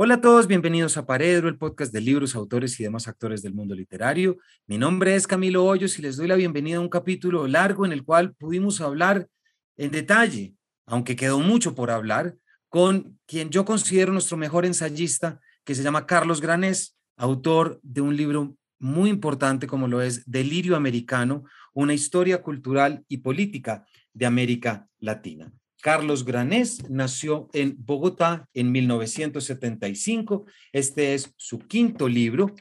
[0.00, 3.52] Hola a todos, bienvenidos a Paredro, el podcast de libros, autores y demás actores del
[3.52, 4.38] mundo literario.
[4.68, 7.90] Mi nombre es Camilo Hoyos y les doy la bienvenida a un capítulo largo en
[7.90, 9.26] el cual pudimos hablar
[9.76, 10.54] en detalle,
[10.86, 12.36] aunque quedó mucho por hablar,
[12.68, 18.16] con quien yo considero nuestro mejor ensayista, que se llama Carlos Granés, autor de un
[18.16, 21.42] libro muy importante como lo es Delirio Americano,
[21.74, 25.52] una historia cultural y política de América Latina.
[25.80, 30.44] Carlos Granés nació en Bogotá en 1975.
[30.72, 32.54] Este es su quinto libro.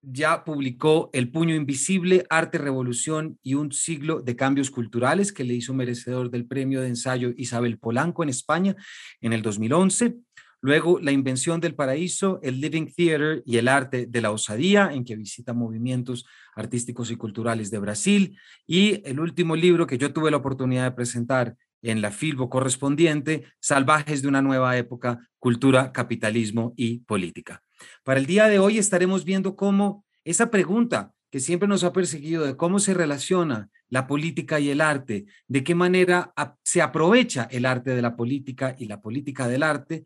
[0.00, 5.54] Ya publicó El puño invisible, Arte, Revolución y un siglo de cambios culturales, que le
[5.54, 8.74] hizo merecedor del premio de ensayo Isabel Polanco en España
[9.20, 10.16] en el 2011.
[10.62, 15.04] Luego, La invención del paraíso, el Living Theater y el arte de la osadía, en
[15.04, 16.24] que visita movimientos
[16.56, 18.38] artísticos y culturales de Brasil.
[18.66, 21.54] Y el último libro que yo tuve la oportunidad de presentar
[21.84, 27.62] en la filbo correspondiente, Salvajes de una nueva época, cultura, capitalismo y política.
[28.02, 32.44] Para el día de hoy estaremos viendo cómo esa pregunta que siempre nos ha perseguido
[32.44, 37.66] de cómo se relaciona la política y el arte, de qué manera se aprovecha el
[37.66, 40.04] arte de la política y la política del arte,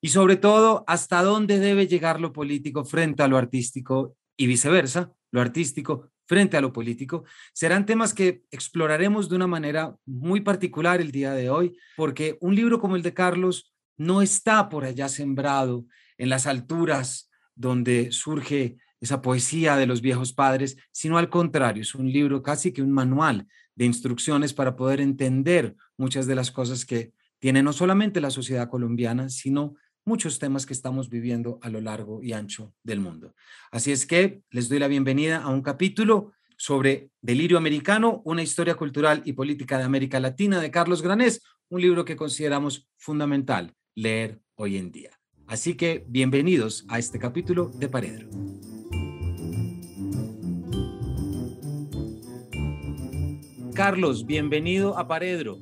[0.00, 5.12] y sobre todo hasta dónde debe llegar lo político frente a lo artístico y viceversa,
[5.32, 11.00] lo artístico frente a lo político, serán temas que exploraremos de una manera muy particular
[11.00, 15.08] el día de hoy, porque un libro como el de Carlos no está por allá
[15.08, 15.86] sembrado
[16.18, 21.94] en las alturas donde surge esa poesía de los viejos padres, sino al contrario, es
[21.94, 26.84] un libro casi que un manual de instrucciones para poder entender muchas de las cosas
[26.84, 29.74] que tiene no solamente la sociedad colombiana, sino
[30.06, 33.34] muchos temas que estamos viviendo a lo largo y ancho del mundo.
[33.72, 38.76] Así es que les doy la bienvenida a un capítulo sobre Delirio Americano, una historia
[38.76, 44.40] cultural y política de América Latina de Carlos Granés, un libro que consideramos fundamental leer
[44.54, 45.10] hoy en día.
[45.48, 48.30] Así que bienvenidos a este capítulo de Paredro.
[53.74, 55.58] Carlos, bienvenido a Paredro.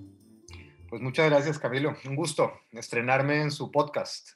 [0.95, 1.97] Pues muchas gracias, Camilo.
[2.07, 4.35] Un gusto estrenarme en su podcast.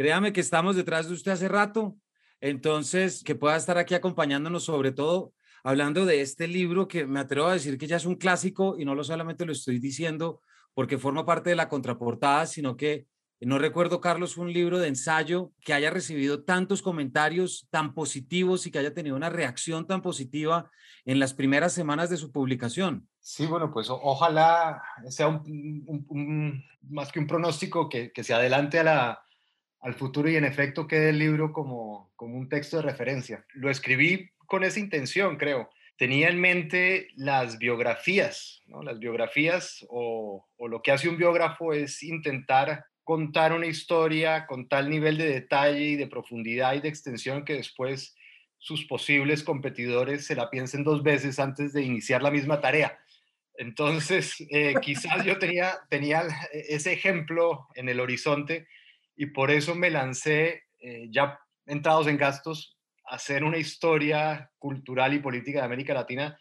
[0.00, 1.94] Créame que estamos detrás de usted hace rato,
[2.40, 7.48] entonces que pueda estar aquí acompañándonos, sobre todo hablando de este libro que me atrevo
[7.48, 10.40] a decir que ya es un clásico y no lo solamente lo estoy diciendo
[10.72, 13.08] porque forma parte de la contraportada, sino que
[13.40, 18.70] no recuerdo, Carlos, un libro de ensayo que haya recibido tantos comentarios tan positivos y
[18.70, 20.70] que haya tenido una reacción tan positiva
[21.04, 23.06] en las primeras semanas de su publicación.
[23.20, 25.42] Sí, bueno, pues ojalá sea
[26.88, 29.22] más que un pronóstico que, que se adelante a la,
[29.80, 33.44] al futuro y en efecto quede el libro como, como un texto de referencia.
[33.54, 35.70] Lo escribí con esa intención, creo.
[35.96, 38.82] Tenía en mente las biografías, ¿no?
[38.82, 44.68] Las biografías o, o lo que hace un biógrafo es intentar contar una historia con
[44.68, 48.14] tal nivel de detalle y de profundidad y de extensión que después
[48.58, 52.98] sus posibles competidores se la piensen dos veces antes de iniciar la misma tarea.
[53.56, 58.68] Entonces, eh, quizás yo tenía, tenía ese ejemplo en el horizonte
[59.20, 65.12] y por eso me lancé, eh, ya entrados en gastos, a hacer una historia cultural
[65.12, 66.40] y política de América Latina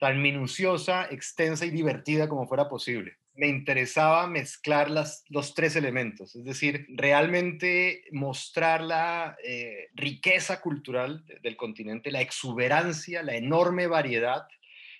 [0.00, 3.18] tan minuciosa, extensa y divertida como fuera posible.
[3.34, 11.24] Me interesaba mezclar las, los tres elementos, es decir, realmente mostrar la eh, riqueza cultural
[11.44, 14.48] del continente, la exuberancia, la enorme variedad,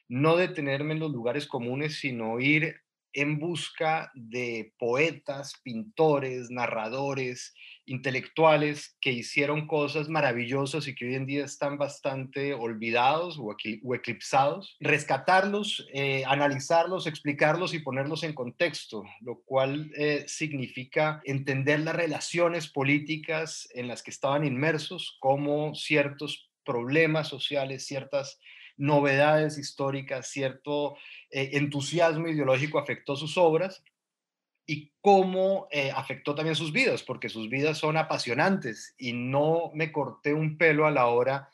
[0.06, 2.82] no detenerme en los lugares comunes, sino ir
[3.16, 7.54] en busca de poetas, pintores, narradores,
[7.86, 13.56] intelectuales que hicieron cosas maravillosas y que hoy en día están bastante olvidados o,
[13.94, 21.96] eclipsados, rescatarlos, eh, analizarlos, explicarlos y ponerlos en contexto, lo cual eh, significa entender las
[21.96, 28.38] relaciones políticas en las que estaban inmersos, como ciertos problemas sociales, ciertas
[28.76, 30.96] novedades históricas, cierto
[31.30, 33.82] eh, entusiasmo ideológico afectó sus obras
[34.66, 39.92] y cómo eh, afectó también sus vidas, porque sus vidas son apasionantes y no me
[39.92, 41.48] corté un pelo a la hora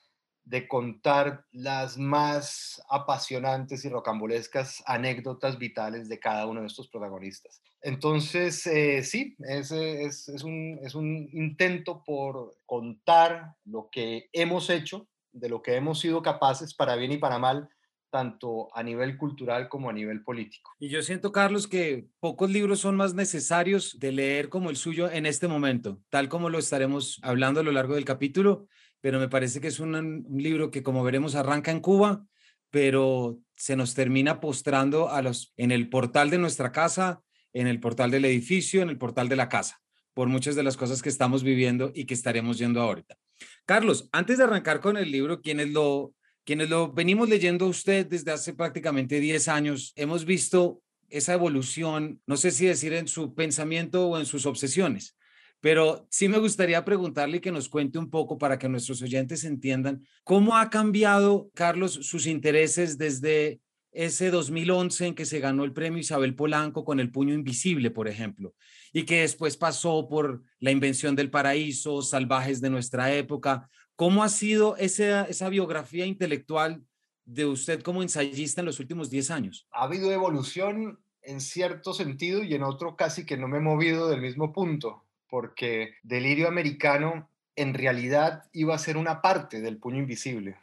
[0.45, 7.63] de contar las más apasionantes y rocambolescas anécdotas vitales de cada uno de estos protagonistas.
[7.81, 15.07] Entonces, eh, sí, es, es, un, es un intento por contar lo que hemos hecho
[15.33, 17.69] de lo que hemos sido capaces, para bien y para mal,
[18.11, 20.71] tanto a nivel cultural como a nivel político.
[20.79, 25.11] Y yo siento, Carlos, que pocos libros son más necesarios de leer como el suyo
[25.11, 28.67] en este momento, tal como lo estaremos hablando a lo largo del capítulo,
[29.01, 32.25] pero me parece que es un, libro que, como veremos, arranca en Cuba,
[32.71, 37.23] pero se nos termina postrando a los, en el portal de nuestra casa,
[37.55, 39.83] en el portal del edificio, en el portal de la casa
[40.15, 43.17] por muchas de las cosas que estamos viviendo y que estaremos yendo ahorita.
[43.67, 48.07] Carlos, antes de arrancar con el libro, quienes lo, quienes lo venimos leyendo a usted
[48.07, 53.35] desde hace prácticamente 10 años, hemos visto esa evolución, no sé si decir en su
[53.35, 55.17] pensamiento o en sus obsesiones,
[55.61, 60.05] pero sí me gustaría preguntarle que nos cuente un poco para que nuestros oyentes entiendan
[60.25, 63.61] cómo ha cambiado, Carlos, sus intereses desde
[63.93, 68.09] ese 2011 en que se ganó el premio Isabel Polanco con el puño invisible, por
[68.09, 68.55] ejemplo,
[68.93, 73.71] y que después pasó por la invención del paraíso, salvajes de nuestra época.
[73.97, 76.85] ¿Cómo ha sido esa, biografía intelectual
[77.25, 79.67] de usted como ensayista en los últimos 10 años?
[79.73, 84.09] Ha habido evolución en cierto sentido y en otro casi que no me he movido
[84.09, 89.99] del mismo punto, porque Delirio Americano en realidad iba a ser una parte del puño
[89.99, 90.57] invisible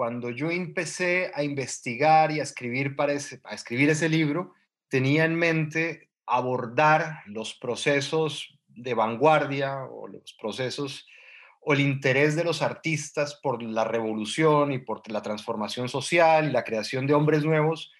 [0.00, 4.54] cuando yo empecé a investigar y a escribir, para a escribir ese libro,
[4.88, 11.06] tenía en mente abordar los procesos de vanguardia o los procesos
[11.60, 16.52] o el interés de los artistas por la revolución y por la transformación social y
[16.52, 17.92] la creación de hombres nuevos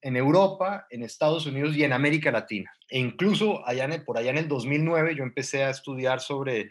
[0.00, 2.72] en Europa, en Estados Unidos y en América Latina.
[2.88, 6.70] E incluso allá por allá en el 2009 yo empecé a estudiar sobre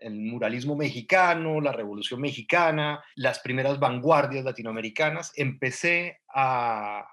[0.00, 7.06] el muralismo mexicano, la revolución mexicana, las primeras vanguardias latinoamericanas, empecé a,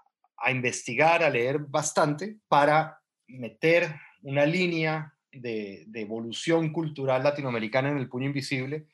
[0.49, 8.27] investigar, a leer bastante para meter una línea de, evolución cultural latinoamericana en el puño
[8.27, 8.87] invisible,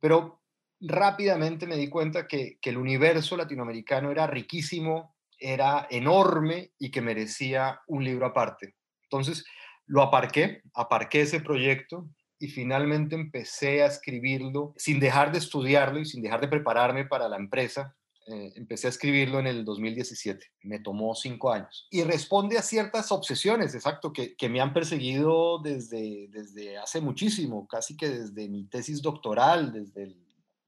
[0.00, 0.42] pero
[0.80, 7.00] rápidamente me di cuenta que, que el universo latinoamericano era riquísimo, era enorme y que
[7.00, 8.74] merecía un libro aparte.
[9.04, 9.44] Entonces,
[9.86, 12.08] lo aparqué, aparqué ese proyecto,
[12.44, 17.26] y finalmente empecé a escribirlo sin dejar de estudiarlo y sin dejar de prepararme para
[17.26, 17.96] la empresa.
[18.26, 20.46] Eh, empecé a escribirlo en el 2017.
[20.62, 21.86] Me tomó cinco años.
[21.90, 27.68] Y responde a ciertas obsesiones, exacto, que, que me han perseguido desde, desde hace muchísimo,
[27.68, 30.16] casi que desde mi tesis doctoral, desde,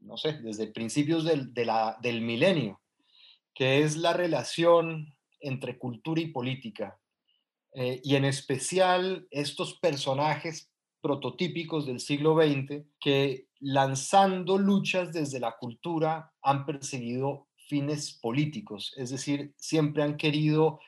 [0.00, 2.81] no sé, desde principios del, de la, del milenio,
[3.55, 6.99] que es la relación entre cultura y política.
[7.73, 10.70] Eh, y en especial estos personajes
[11.00, 19.11] prototípicos del siglo XX que lanzando luchas desde la cultura han perseguido fines políticos, es
[19.11, 20.81] decir, siempre han querido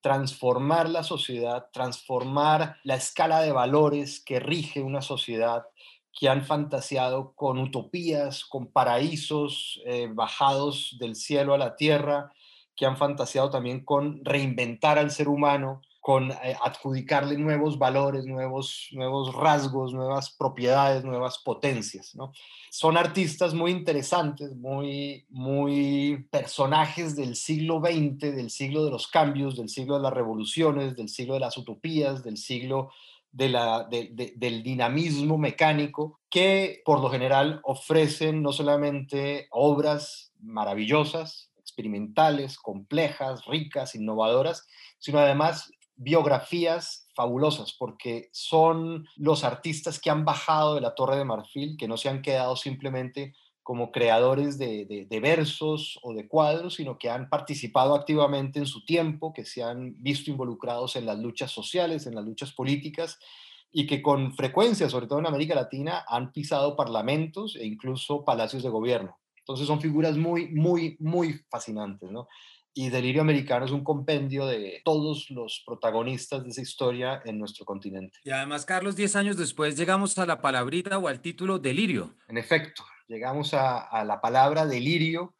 [0.00, 5.66] transformar la sociedad, transformar la escala de valores que rige una sociedad,
[6.12, 12.32] que han fantaseado con utopías, con paraísos eh, bajados del cielo a la tierra,
[12.76, 18.90] que han fantaseado también con reinventar al ser humano, con eh, adjudicarle nuevos valores, nuevos,
[18.92, 22.16] nuevos rasgos, nuevas propiedades, nuevas potencias.
[22.70, 29.56] Son artistas muy interesantes, muy, muy personajes del siglo XX, del siglo de los cambios,
[29.56, 32.92] del siglo de las revoluciones, del siglo de las utopías, del siglo
[33.32, 43.96] del dinamismo mecánico, que por lo general ofrecen no solamente obras maravillosas, experimentales, complejas, ricas,
[43.96, 44.68] innovadoras,
[45.00, 51.24] sino además biografías fabulosas porque son los artistas que han bajado de la Torre de
[51.24, 53.34] Marfil, que no se han quedado simplemente
[53.66, 59.32] como creadores de, versos o de cuadros, sino que han participado activamente en su tiempo,
[59.32, 63.18] que se han visto involucrados en las luchas sociales, en las luchas políticas
[63.72, 68.62] y que con frecuencia, sobre todo en América Latina, han pisado parlamentos e incluso palacios
[68.62, 69.18] de gobierno.
[69.38, 72.28] Entonces son figuras muy, muy, muy fascinantes, ¿no?
[72.76, 77.64] Y Delirio Americano es un compendio de todos los protagonistas de esa historia en nuestro
[77.64, 78.18] continente.
[78.22, 82.14] Y además, Carlos, 10 años después llegamos a la palabrita o al título Delirio.
[82.28, 85.34] En efecto, llegamos a, a la palabra Delirio,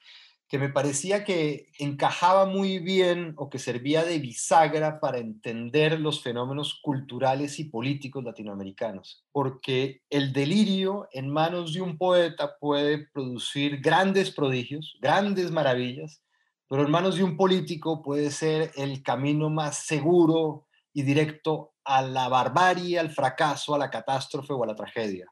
[0.48, 6.22] que me parecía que encajaba muy bien o que servía de bisagra para entender los
[6.22, 13.82] fenómenos culturales y políticos latinoamericanos, porque el delirio en manos de un poeta puede producir
[13.82, 16.22] grandes prodigios, grandes maravillas,
[16.68, 22.02] pero en manos de un político puede ser el camino más seguro y directo a
[22.02, 25.26] la barbarie, al fracaso, a la catástrofe o a la tragedia.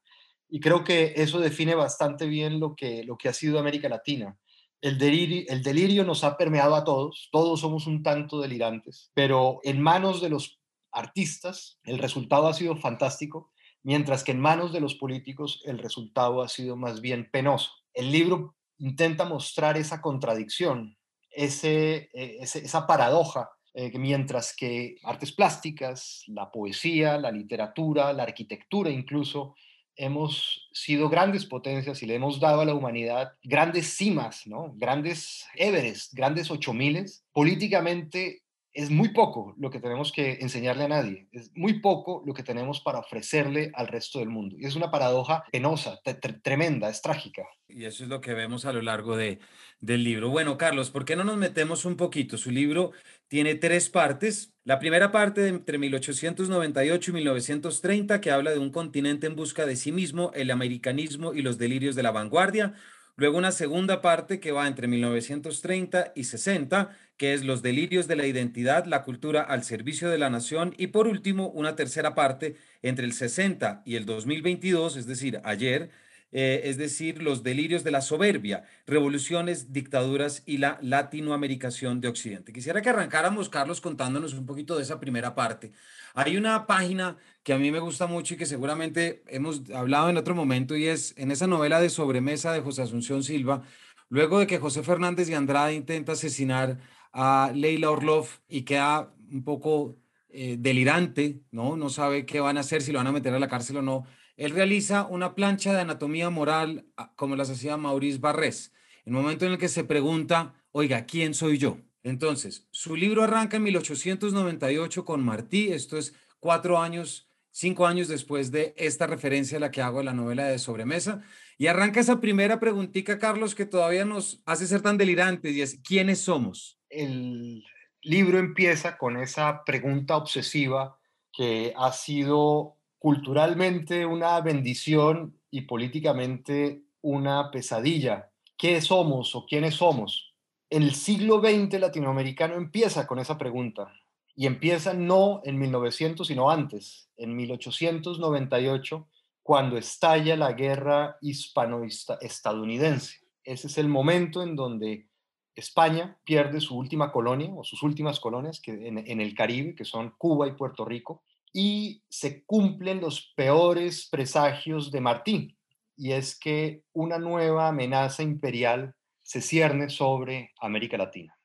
[0.49, 4.39] Y creo que eso define bastante bien lo que, lo que ha sido América Latina.
[4.81, 9.61] El delirio, el delirio nos ha permeado a todos, todos somos un tanto delirantes, pero
[9.65, 10.61] en manos de los
[10.93, 13.51] artistas el resultado ha sido fantástico,
[13.83, 17.71] mientras que en manos de los políticos el resultado ha sido más bien penoso.
[17.95, 20.97] El libro intenta mostrar esa contradicción
[21.37, 22.09] eh,
[22.41, 29.57] esa paradoja eh, que mientras que artes plásticas, la poesía, la literatura, la arquitectura incluso,
[29.97, 34.73] hemos sido grandes potencias y le hemos dado a la humanidad grandes cimas, ¿no?
[34.77, 38.44] grandes Everest, grandes ocho miles, políticamente
[38.75, 42.43] es muy poco lo que tenemos que enseñarle a nadie, es muy poco lo que
[42.43, 44.57] tenemos para ofrecerle al resto del mundo.
[44.59, 46.01] Y es una paradoja penosa,
[46.43, 47.45] tremenda, es trágica.
[47.69, 49.39] Y eso es lo que vemos a lo largo de,
[49.81, 50.29] del libro.
[50.29, 52.37] Bueno, Carlos, ¿por qué no nos metemos un poquito?
[52.37, 52.91] Su libro
[53.29, 54.53] tiene tres partes.
[54.65, 59.77] La primera parte entre 1898 y 1930, que habla de un continente en busca de
[59.77, 62.75] sí mismo, el americanismo y los delirios de la vanguardia.
[63.17, 68.17] Luego una segunda parte que va entre 1930 y 60, que es los delirios de
[68.17, 70.75] la identidad, la cultura al servicio de la nación.
[70.79, 75.91] Y por último, una tercera parte entre el 60 y el 2022, es decir, ayer,
[76.33, 82.53] eh, es decir, los delirios de la soberbia, revoluciones, dictaduras y la latinoamericación de Occidente.
[82.53, 85.73] Quisiera que arrancáramos, Carlos, contándonos un poquito de esa primera parte.
[86.15, 90.17] Hay una página que a mí me gusta mucho y que seguramente hemos hablado en
[90.17, 93.63] otro momento y es en esa novela de sobremesa de José Asunción Silva,
[94.09, 96.79] luego de que José Fernández de Andrade intenta asesinar
[97.13, 99.97] a Leila Orlov y queda un poco
[100.31, 101.77] eh, delirante, ¿no?
[101.77, 103.83] No sabe qué van a hacer, si lo van a meter a la cárcel o
[103.83, 104.05] no
[104.37, 108.73] él realiza una plancha de anatomía moral ah, como las hacía Maurice Barrés,
[109.05, 111.79] en el momento en el que se pregunta, oiga, ¿quién soy yo?
[112.03, 118.51] Entonces, su libro arranca en 1898 con Martí, esto es cuatro años, cinco años después
[118.51, 121.23] de esta referencia a la que hago en la novela de sobremesa,
[121.57, 125.81] y arranca esa primera preguntita, Carlos, que todavía nos hace ser tan delirantes, y es,
[125.87, 126.79] ¿quiénes somos?
[126.91, 127.65] El
[128.03, 130.99] libro empieza con esa pregunta obsesiva
[131.33, 138.31] que ha sido culturalmente una bendición y políticamente una pesadilla.
[138.57, 140.33] ¿Qué somos o quiénes somos?
[140.71, 143.93] El siglo XX latinoamericano empieza con esa pregunta
[144.35, 149.07] y empieza no en 1900, sino antes, en 1898,
[149.43, 153.19] cuando estalla la guerra hispano-estadounidense.
[153.45, 155.09] Ese es el momento en donde
[155.55, 160.15] España pierde su última colonia o sus últimas colonias que en el Caribe, que son
[160.17, 161.23] Cuba y Puerto Rico,
[161.57, 165.57] y se cumplen los peores presagios de Martín,
[165.97, 171.39] y es que una nueva amenaza imperial se cierne sobre América Latina.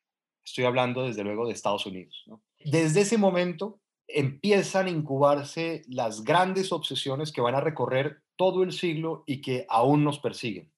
[0.43, 2.25] Estoy hablando desde luego de Estados Unidos.
[2.59, 8.71] Desde ese momento empiezan a incubarse las grandes obsesiones que van a recorrer todo el
[8.71, 10.71] siglo y que aún nos persiguen,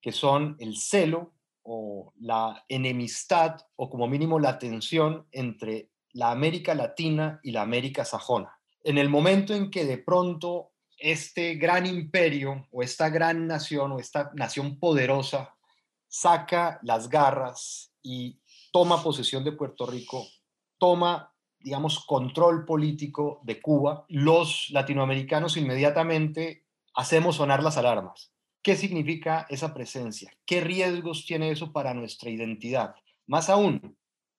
[0.00, 1.32] que son el celo
[1.64, 8.04] o la enemistad o como mínimo la tensión entre la América Latina y la América
[8.04, 8.55] sajona
[8.86, 13.98] en el momento en que de pronto este gran imperio o esta gran nación o
[13.98, 15.56] esta nación poderosa
[16.06, 18.40] saca las garras y
[18.70, 20.24] toma posesión de Puerto Rico,
[20.78, 26.64] toma, digamos, control político de Cuba, los latinoamericanos inmediatamente
[26.94, 28.32] hacemos sonar las alarmas.
[28.62, 30.32] ¿Qué significa esa presencia?
[30.46, 32.94] ¿Qué riesgos tiene eso para nuestra identidad?
[33.26, 33.98] Más aún,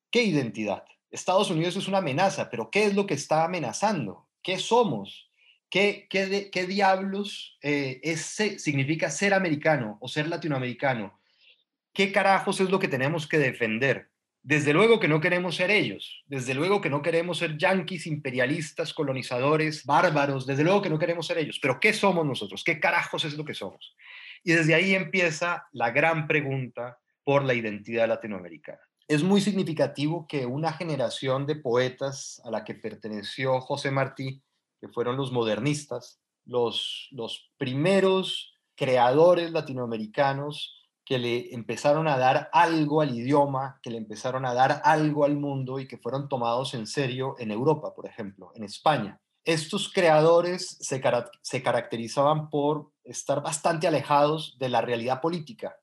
[0.09, 0.85] ¿qué identidad?
[1.11, 4.26] Estados Unidos es una amenaza, pero ¿qué es lo que está amenazando?
[4.47, 5.29] ¿Qué somos?
[5.69, 11.19] ¿Qué, qué, qué diablos eh, significa ser americano o ser latinoamericano?
[11.91, 14.07] ¿Qué carajos es lo que tenemos que defender?
[14.41, 18.93] Desde luego que no queremos ser ellos, desde luego que no queremos ser yanquis, imperialistas,
[18.93, 22.63] colonizadores, bárbaros, desde luego que no queremos ser ellos, pero ¿qué somos nosotros?
[22.63, 23.97] ¿Qué carajos es lo que somos?
[24.45, 28.86] Y desde ahí empieza la gran pregunta por la identidad latinoamericana.
[29.07, 34.43] Es muy significativo que una generación de poetas a la que perteneció José Martí,
[34.81, 37.09] que fueron los modernistas, los,
[37.57, 40.73] primeros creadores latinoamericanos
[41.05, 45.37] que le empezaron a dar algo al idioma, que le empezaron a dar algo al
[45.37, 49.21] mundo y que fueron tomados en serio en Europa, por ejemplo, en España.
[49.45, 55.77] Estos creadores se caracterizaban por estar bastante alejados de la realidad política,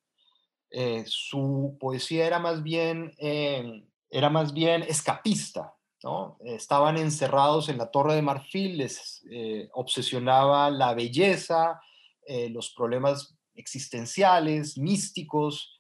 [0.77, 6.37] eh, su poesía era más bien, em, era más bien escapista, ¿no?
[6.45, 11.81] Estaban encerrados en la Torre de Marfil, les eh, obsesionaba la belleza,
[12.27, 15.71] eh, los problemas existenciales, místicos,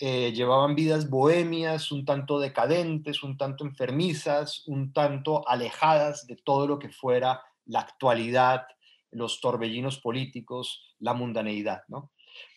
[0.00, 6.78] llevaban vidas bohemias, un tanto decadentes, un tanto enfermizas, un tanto alejadas de todo lo
[6.78, 8.62] que fuera la actualidad,
[9.10, 12.12] los torbellinos políticos, la mundaneidad, ¿no?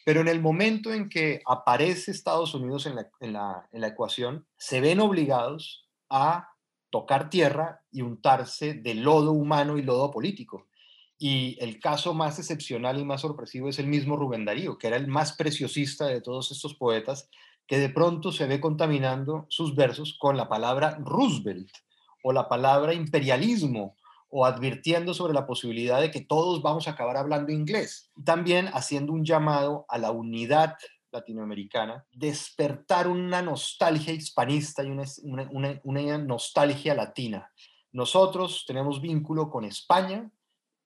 [0.05, 5.87] Pero en el momento en que aparece Estados Unidos en la, ecuación, se ven obligados
[6.09, 6.49] a
[6.89, 10.67] tocar tierra y untarse de lodo humano y lodo político.
[11.17, 14.97] Y el caso más excepcional y más sorpresivo es el mismo Rubén Darío, que era
[14.97, 17.29] el más preciosista de todos estos poetas,
[17.67, 21.69] que de pronto se ve contaminando sus versos con la palabra Roosevelt
[22.23, 23.95] o la palabra imperialismo
[24.31, 28.09] o advirtiendo sobre la posibilidad de que todos vamos a acabar hablando inglés.
[28.25, 30.75] También haciendo un llamado a la unidad
[31.11, 37.51] latinoamericana, despertar una nostalgia hispanista y una, una nostalgia latina.
[37.91, 40.31] Nosotros tenemos vínculo con España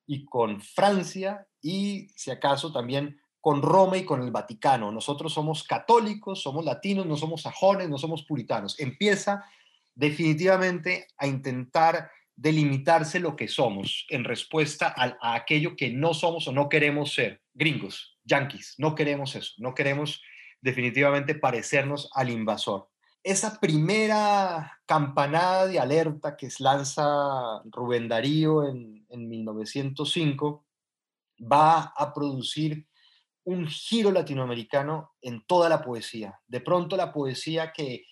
[0.08, 4.92] y con Francia y, si acaso, también con Roma y con el Vaticano.
[4.92, 8.80] Nosotros somos católicos, somos latinos, no somos sajones, no somos puritanos.
[8.80, 9.46] Empieza
[9.94, 16.52] definitivamente a intentar delimitarse lo que somos en respuesta a, aquello que no somos o
[16.52, 17.42] no queremos ser.
[17.54, 20.22] Gringos, yanquis, no queremos eso, no queremos
[20.62, 22.90] definitivamente parecernos al invasor.
[23.24, 27.04] Esa primera campanada de alerta que lanza
[27.66, 30.66] Rubén Darío en, en 1905
[31.42, 32.88] va a producir
[33.44, 36.40] un giro latinoamericano en toda la poesía.
[36.48, 38.06] De pronto la poesía que,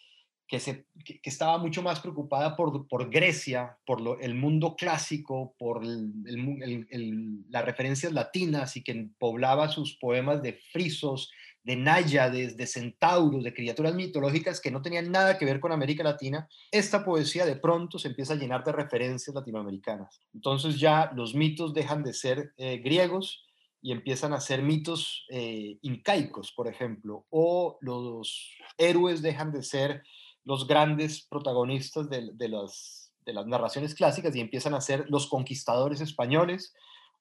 [0.48, 5.56] que, se, que, estaba mucho más preocupada por, por Grecia, por lo, el mundo clásico,
[5.58, 11.32] por las referencias latinas y que poblaba sus poemas de frisos,
[11.64, 16.04] de náyades, de centauros, de criaturas mitológicas que no tenían nada que ver con América
[16.04, 20.22] Latina, esta poesía de pronto se empieza a llenar de referencias latinoamericanas.
[20.34, 23.46] Entonces ya los mitos dejan de ser eh, griegos
[23.82, 30.04] y empiezan a ser mitos eh, incaicos, por ejemplo, o los héroes dejan de ser
[30.46, 33.12] los grandes protagonistas de, las,
[33.46, 36.74] narraciones clásicas y empiezan a ser los conquistadores españoles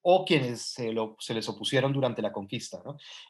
[0.04, 2.82] o quienes se, les opusieron durante la conquista.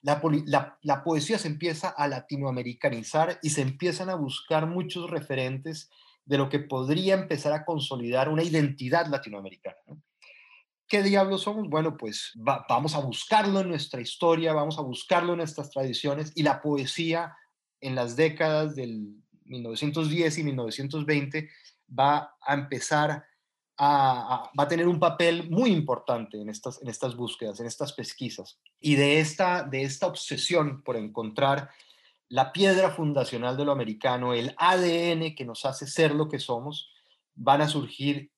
[0.02, 5.90] La, poesía se empieza a latinoamericanizar y se empiezan a buscar muchos referentes
[6.24, 9.76] de lo que podría empezar a consolidar una identidad latinoamericana.
[10.88, 11.68] ¿Qué diablos somos?
[11.68, 16.42] Bueno, pues vamos a buscarlo en nuestra historia, vamos a buscarlo en nuestras tradiciones y
[16.42, 17.36] la poesía
[17.80, 19.21] en las décadas del
[19.52, 21.48] 1910 y 1920
[21.98, 23.24] va a empezar
[23.78, 27.92] a, va a tener un papel muy importante en estas, en estas búsquedas, en estas
[27.92, 28.58] pesquisas.
[28.80, 31.70] Y de esta, de esta obsesión por encontrar
[32.28, 36.90] la piedra fundacional de lo americano, el ADN que nos hace ser lo que somos,
[37.34, 38.30] van a surgir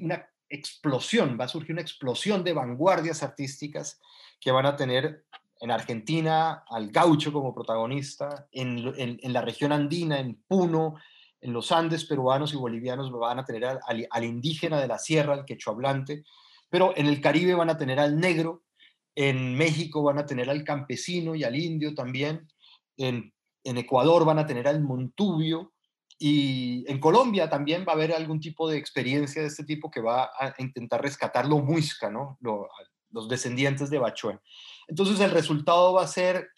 [0.00, 4.00] una explosión, va a surgir una explosión de vanguardias artísticas
[4.40, 5.24] que van a tener
[5.60, 10.96] en Argentina al gaucho como protagonista, en, la región andina, en Puno,
[11.40, 15.44] en los Andes peruanos y bolivianos van a tener al, indígena de la sierra, al
[15.44, 16.24] quechohablante,
[16.70, 18.62] pero en el Caribe van a tener al negro,
[19.14, 22.48] en México van a tener al campesino y al indio también,
[22.96, 25.72] en, Ecuador van a tener al montubio,
[26.18, 30.00] y en Colombia también va a haber algún tipo de experiencia de este tipo que
[30.00, 32.38] va a intentar rescatar lo muisca, ¿no?
[33.10, 34.38] Los descendientes de Bachué.
[34.88, 36.48] Entonces el resultado va a ser,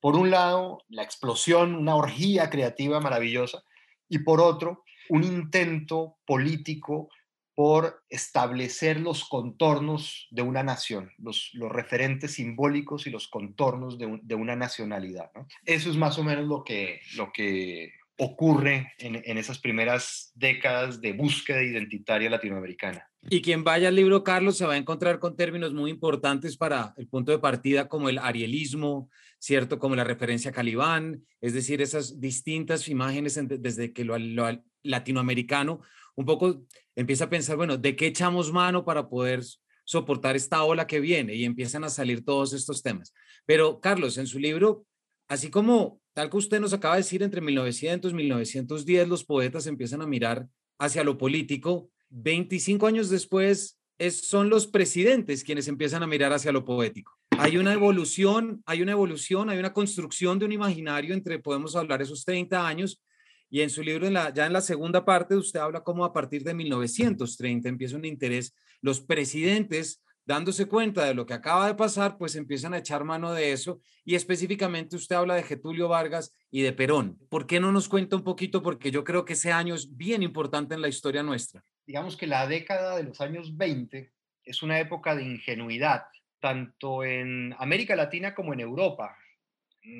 [0.00, 3.62] por un lado, la explosión, una orgía creativa maravillosa,
[4.08, 7.08] y por otro, un intento político
[7.56, 14.54] por establecer los contornos de una nación, los, referentes simbólicos y los contornos de, una
[14.56, 15.30] nacionalidad.
[15.64, 21.12] Eso es más o menos lo que, lo que ocurre en, esas primeras décadas de
[21.12, 23.06] búsqueda identitaria latinoamericana.
[23.28, 26.94] Y quien vaya al libro, Carlos, se va a encontrar con términos muy importantes para
[26.96, 29.78] el punto de partida, como el arielismo, ¿cierto?
[29.78, 35.82] Como la referencia a Calibán, es decir, esas distintas imágenes desde que lo, lo latinoamericano
[36.14, 39.42] un poco empieza a pensar, bueno, ¿de qué echamos mano para poder
[39.84, 41.34] soportar esta ola que viene?
[41.34, 43.12] Y empiezan a salir todos estos temas.
[43.44, 44.86] Pero, Carlos, en su libro,
[45.28, 49.66] así como Tal que usted nos acaba de decir, entre 1900 y 1910 los poetas
[49.66, 50.48] empiezan a mirar
[50.78, 51.90] hacia lo político.
[52.08, 57.12] 25 años después es, son los presidentes quienes empiezan a mirar hacia lo poético.
[57.32, 62.00] Hay una evolución, hay una evolución, hay una construcción de un imaginario entre, podemos hablar,
[62.00, 63.02] esos 30 años.
[63.50, 66.54] Y en su libro, ya en la segunda parte, usted habla como a partir de
[66.54, 68.54] 1930 empieza un interés.
[68.80, 73.32] Los presidentes dándose cuenta de lo que acaba de pasar, pues empiezan a echar mano
[73.32, 73.80] de eso.
[74.04, 77.18] Y específicamente usted habla de Getulio Vargas y de Perón.
[77.30, 78.62] ¿Por qué no nos cuenta un poquito?
[78.62, 81.64] Porque yo creo que ese año es bien importante en la historia nuestra.
[81.86, 84.12] Digamos que la década de los años 20
[84.44, 86.06] es una época de ingenuidad,
[86.40, 89.16] tanto en América Latina como en Europa.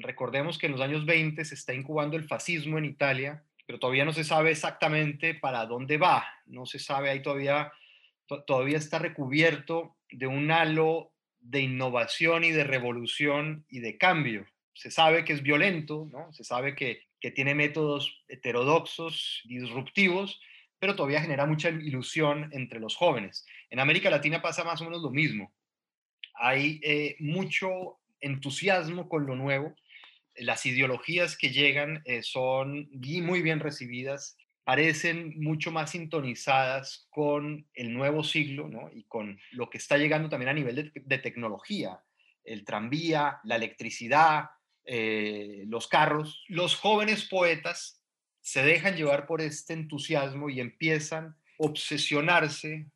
[0.03, 4.05] Recordemos que en los años 20 se está incubando el fascismo en Italia, pero todavía
[4.05, 6.27] no se sabe exactamente para dónde va.
[6.47, 7.73] No se sabe, ahí todavía,
[8.47, 14.47] todavía está recubierto de un halo de innovación y de revolución y de cambio.
[14.75, 16.33] Se sabe que es violento, ¿no?
[16.33, 20.41] se sabe que, tiene métodos heterodoxos, disruptivos,
[20.79, 23.45] pero todavía genera mucha ilusión entre los jóvenes.
[23.69, 25.53] En América Latina pasa más o menos lo mismo.
[26.35, 29.75] Hay eh, mucho entusiasmo con lo nuevo.
[30.37, 37.95] Las ideologías que llegan eh, son muy bien recibidas parecen mucho más sintonizadas con el
[37.95, 38.91] nuevo siglo ¿no?
[38.93, 42.03] y con lo que está llegando también a nivel de, tecnología,
[42.45, 44.47] el tranvía, la electricidad,
[44.85, 46.43] eh, los carros.
[46.49, 48.03] Los jóvenes poetas
[48.41, 52.89] se dejan llevar por este entusiasmo y empiezan a obsesionarse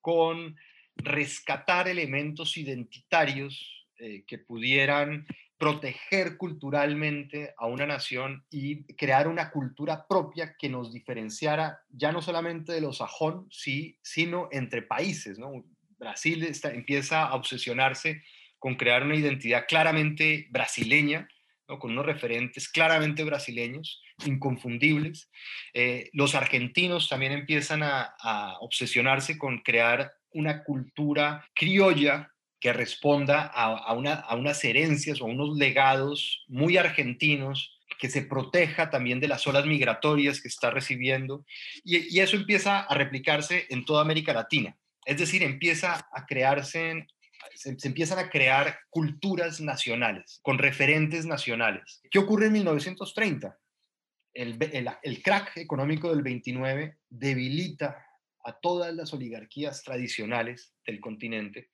[0.00, 0.56] con
[0.94, 5.26] rescatar elementos identitarios eh, que pudieran
[5.58, 12.22] proteger culturalmente a una nación y crear una cultura propia que nos diferenciara ya no
[12.22, 15.38] solamente de los sajón, sino entre países.
[15.38, 15.64] ¿no?
[15.98, 18.22] Brasil empieza a obsesionarse
[18.58, 21.28] con crear una identidad claramente brasileña,
[21.66, 25.30] con unos referentes claramente brasileños, inconfundibles.
[25.74, 28.14] Eh, los argentinos también empiezan a,
[28.60, 36.44] obsesionarse con crear una cultura criolla que responda a, unas herencias o a unos legados
[36.48, 41.44] muy argentinos, que se proteja también de las olas migratorias que está recibiendo.
[41.84, 44.76] Y, y eso empieza a replicarse en toda América Latina.
[45.04, 47.06] Es decir, empieza a crearse
[47.54, 52.00] se, empiezan a crear culturas nacionales, con referentes nacionales.
[52.10, 53.58] ¿Qué ocurre en 1930?
[54.34, 54.58] El,
[55.02, 58.06] el, crack económico del 29 debilita
[58.44, 61.70] a todas las oligarquías tradicionales del continente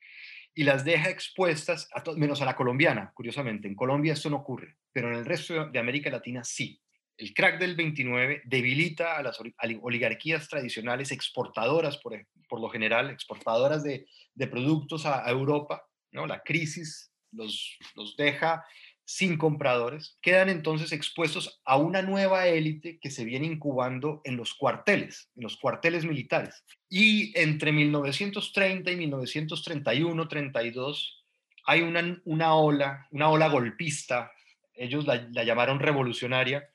[0.55, 3.67] y las deja expuestas, a menos a la colombiana, curiosamente.
[3.67, 6.81] En Colombia esto no ocurre, pero en el resto de América Latina sí.
[7.17, 9.39] El crack del 29 debilita a las
[9.83, 16.27] oligarquías tradicionales exportadoras, por, por lo general, exportadoras de, de productos a, Europa, ¿no?
[16.27, 18.65] La crisis los, los deja
[19.05, 24.55] sin compradores, quedan entonces expuestos a una nueva élite que se viene incubando en los
[24.55, 26.65] cuarteles, en los cuarteles militares.
[26.89, 31.21] Y entre 1930 y 1931-32
[31.67, 34.33] hay una, una ola, una ola golpista,
[34.75, 36.69] ellos la, la llamaron revolucionaria,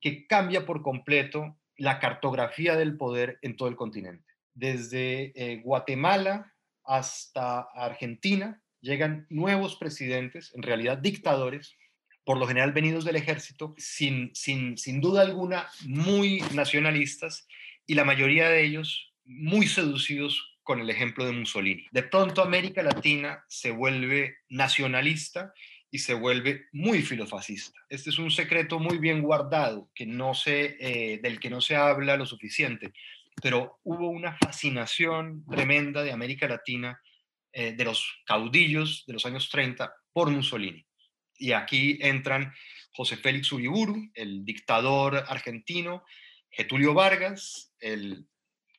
[0.00, 4.24] que cambia por completo la cartografía del poder en todo el continente.
[4.54, 11.76] Desde eh, Guatemala hasta Argentina llegan nuevos presidentes, en realidad dictadores,
[12.24, 17.46] por lo general venidos del ejército, sin, sin, sin duda alguna muy nacionalistas
[17.86, 21.86] y la mayoría de ellos muy seducidos con el ejemplo de Mussolini.
[21.92, 25.52] De pronto América Latina se vuelve nacionalista
[25.90, 27.78] y se vuelve muy filofascista.
[27.88, 31.76] Este es un secreto muy bien guardado que no se, eh, del que no se
[31.76, 32.92] habla lo suficiente
[33.42, 37.00] pero hubo una fascinación tremenda de América Latina,
[37.58, 40.84] eh, de los caudillos de los años 30 por Mussolini.
[41.38, 42.52] Y aquí entran
[42.92, 46.04] José Félix Uriburu, el dictador argentino,
[46.50, 48.26] Getulio Vargas, el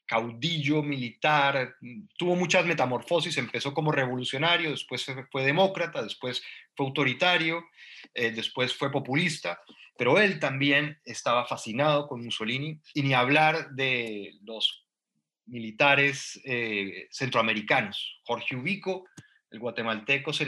[0.06, 1.76] caudillo militar,
[2.20, 6.44] tuvo muchas metamorfosis, empezó como revolucionario, después fue demócrata, después
[6.76, 7.66] fue autoritario,
[8.14, 9.60] eh, después fue populista,
[9.98, 14.87] pero él también estaba fascinado con Mussolini y ni hablar de los
[15.48, 18.20] militares eh, centroamericanos.
[18.24, 19.06] Jorge Ubico,
[19.50, 20.46] el guatemalteco, se,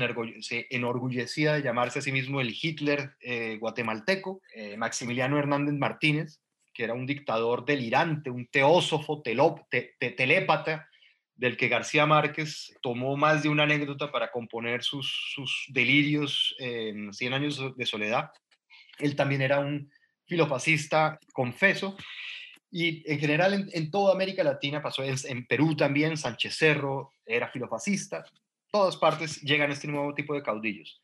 [0.70, 4.42] enorgullecía de llamarse a sí mismo el Hitler eh, guatemalteco.
[4.54, 6.42] Eh, Maximiliano Hernández Martínez,
[6.74, 10.88] que era un dictador delirante, un teósofo, telépata,
[11.36, 17.14] del que García Márquez tomó más de una anécdota para componer sus, sus delirios en
[17.14, 18.32] Cien años de soledad.
[18.98, 19.90] Él también era un
[20.26, 21.98] filofascista confeso.
[22.72, 28.24] Y en general en, toda América Latina pasó, en, Perú también, Sánchez Cerro era filofascista,
[28.72, 31.02] todas partes llegan este nuevo tipo de caudillos.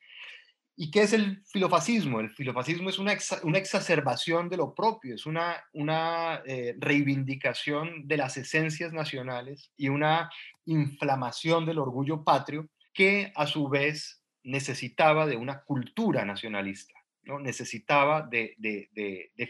[0.78, 2.20] ¿Y qué es el filofascismo?
[2.20, 8.18] El filofascismo es una, una exacerbación de lo propio, es una, una eh, reivindicación de
[8.18, 10.30] las esencias nacionales y una
[10.66, 16.94] inflamación del orgullo patrio que a su vez necesitaba de una cultura nacionalista.
[17.26, 17.40] ¿no?
[17.40, 18.56] necesitaba de,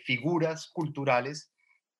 [0.04, 1.52] figuras culturales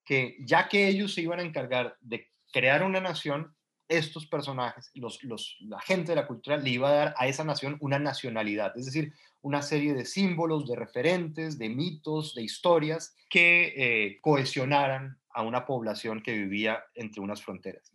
[0.06, 3.54] que, ya que ellos se iban a encargar de crear una nación,
[3.88, 7.78] estos personajes, los, la gente de la cultura le iba a dar a esa nación
[7.82, 13.74] una nacionalidad, es decir, una serie de símbolos, de referentes, de mitos, de historias que
[13.78, 17.92] eh, cohesionaran a una población que vivía entre unas fronteras.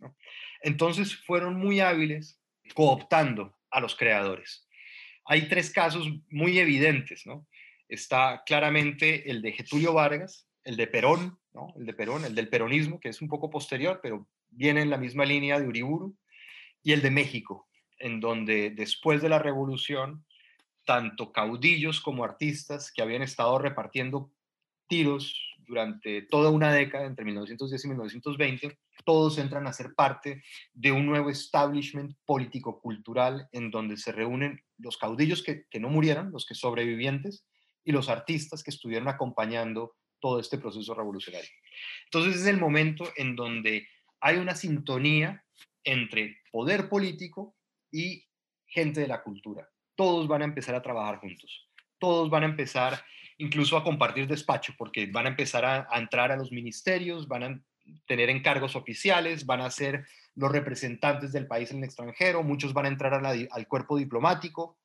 [0.61, 2.39] Entonces fueron muy hábiles
[2.73, 4.65] cooptando a los creadores.
[5.25, 7.45] Hay tres casos muy evidentes, ¿no?
[7.91, 11.73] está claramente el de Getulio Vargas, el de Perón, ¿no?
[11.77, 14.97] el de Perón, el del peronismo, que es un poco posterior, pero viene en la
[14.97, 16.15] misma línea de Uriburu,
[16.83, 20.25] y el de México, en donde después de la revolución,
[20.85, 24.31] tanto caudillos como artistas que habían estado repartiendo
[24.87, 30.43] tiros durante toda una década, entre 1910 y 1920, todos entran a ser parte
[30.73, 36.31] de un nuevo establishment político-cultural en donde se reúnen los caudillos que, que no murieron,
[36.31, 37.45] los que sobrevivientes,
[37.83, 41.49] y los artistas que estuvieron acompañando todo este proceso revolucionario.
[42.05, 43.87] Entonces es el momento en donde
[44.21, 45.43] hay una sintonía
[45.83, 47.55] entre poder político
[47.91, 48.25] y
[48.67, 49.67] gente de la cultura.
[49.95, 51.67] Todos van a empezar a trabajar juntos.
[51.99, 53.05] todos van a empezar
[53.37, 57.61] incluso a compartir despacho, porque van a empezar a, entrar a los ministerios, van a
[58.07, 62.85] tener encargos oficiales, van a ser los representantes del país en el extranjero, muchos van
[62.85, 64.80] a entrar al cuerpo diplomático.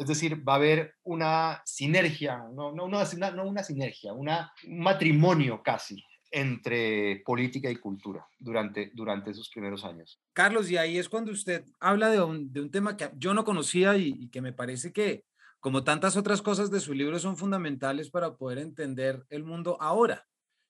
[0.00, 7.22] Es decir, va a haber una sinergia, no, una, sinergia, una, un matrimonio casi entre
[7.22, 10.18] política y cultura durante, durante esos primeros años.
[10.32, 14.14] Carlos, y ahí es cuando usted habla de un, tema que yo no conocía y,
[14.18, 15.26] y, que me parece que,
[15.58, 20.26] como tantas otras cosas de su libro, son fundamentales para poder entender el mundo ahora.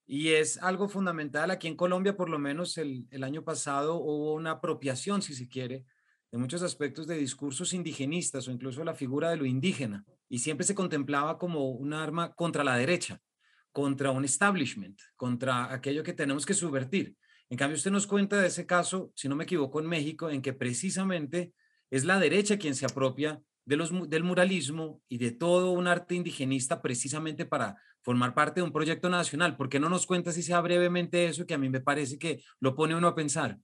[0.08, 1.52] Y es algo fundamental.
[1.52, 5.48] Aquí en Colombia, por lo menos el, el año pasado, hubo una apropiación, si se
[5.48, 5.84] quiere,
[6.30, 10.04] de muchos aspectos de discursos indigenistas o incluso la figura de lo indígena.
[10.28, 13.20] Y siempre se contemplaba como un arma contra la derecha
[13.72, 17.14] contra un establishment, contra aquello que tenemos que subvertir.
[17.48, 20.42] En cambio, usted nos cuenta de ese caso, si no me equivoco, en México, en
[20.42, 21.52] que precisamente
[21.90, 26.14] es la derecha quien se apropia de los, del muralismo y de todo un arte
[26.14, 29.56] indigenista precisamente para formar parte de un proyecto nacional.
[29.56, 32.42] ¿Por qué no nos cuenta si sea brevemente eso que a mí me parece que
[32.60, 33.58] lo pone uno a pensar?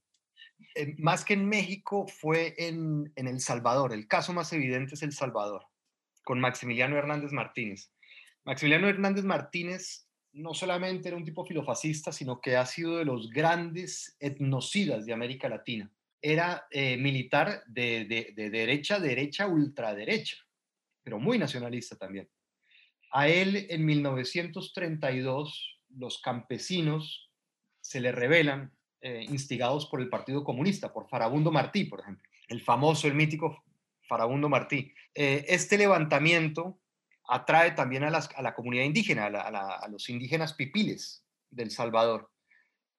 [0.97, 3.93] Más que en México, fue en, en El Salvador.
[3.93, 5.65] El caso más evidente es El Salvador,
[6.23, 7.91] con Maximiliano Hernández Martínez.
[8.43, 13.29] Maximiliano Hernández Martínez no solamente era un tipo filofascista, sino que ha sido de los
[13.29, 15.91] grandes etnocidas de América Latina.
[16.21, 20.37] Era eh, militar de, de, derecha, derecha, ultraderecha,
[21.03, 22.29] pero muy nacionalista también.
[23.11, 27.31] A él en 1932 los campesinos
[27.81, 32.61] se le rebelan, eh, instigados por el Partido Comunista, por Farabundo Martí, por ejemplo, el
[32.61, 33.63] famoso, el mítico
[34.07, 34.93] Farabundo Martí.
[35.13, 36.79] Eh, este levantamiento
[37.27, 42.31] atrae también a, la comunidad indígena, a, los indígenas pipiles del Salvador.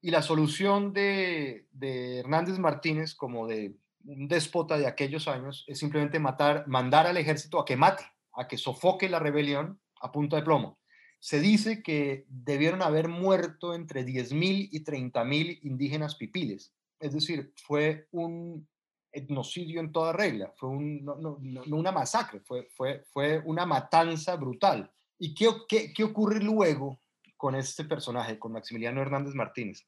[0.01, 6.21] Y la solución de, Hernández Martínez, como de un déspota de aquellos años, es simplemente
[6.21, 10.79] mandar al ejército a que mate, a que sofoque la rebelión a punta de plomo.
[11.21, 16.73] Se dice que debieron haber muerto entre 10.000 y 30.000 indígenas pipiles.
[17.01, 18.67] Es decir, fue un
[19.13, 21.39] etnocidio en toda regla, fue no,
[21.71, 24.91] una masacre, fue, una matanza brutal.
[25.19, 27.01] ¿Y qué ocurre luego
[27.37, 29.87] con este personaje, con Maximiliano Hernández Martínez?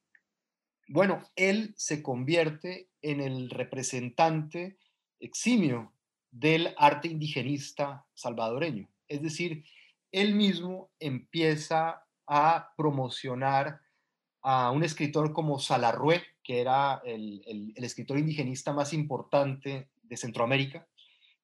[0.87, 4.77] Bueno, él se convierte en el representante
[5.19, 5.93] eximio
[6.31, 8.89] del arte indigenista salvadoreño.
[9.07, 9.63] Es decir,
[10.11, 13.81] él mismo empieza a promocionar
[14.41, 20.87] a un escritor como Salarrué, que era el, escritor indigenista más importante de Centroamérica,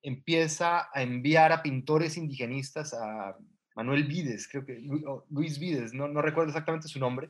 [0.02, 3.36] empieza a enviar a pintores indigenistas, a
[3.76, 4.82] Manuel Vides, creo que
[5.30, 7.30] Luis Vides, no, no recuerdo exactamente su nombre,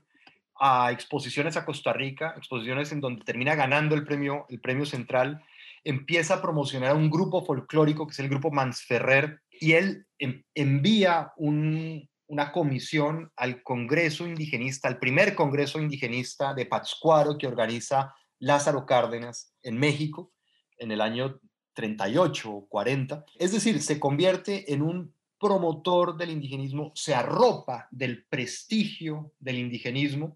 [0.60, 5.44] a exposiciones a Costa Rica, exposiciones en donde termina ganando el premio, el premio central,
[5.84, 10.06] empieza a promocionar a un grupo folclórico que es el grupo Mansferrer, y él
[10.54, 18.14] envía un, una comisión al Congreso Indigenista, al primer Congreso Indigenista de Pátzcuaro que organiza
[18.40, 20.32] Lázaro Cárdenas en México
[20.78, 21.40] en el año
[21.74, 23.26] 38 o 40.
[23.38, 30.36] Es decir, se convierte en un promotor del indigenismo, se arropa del prestigio del indigenismo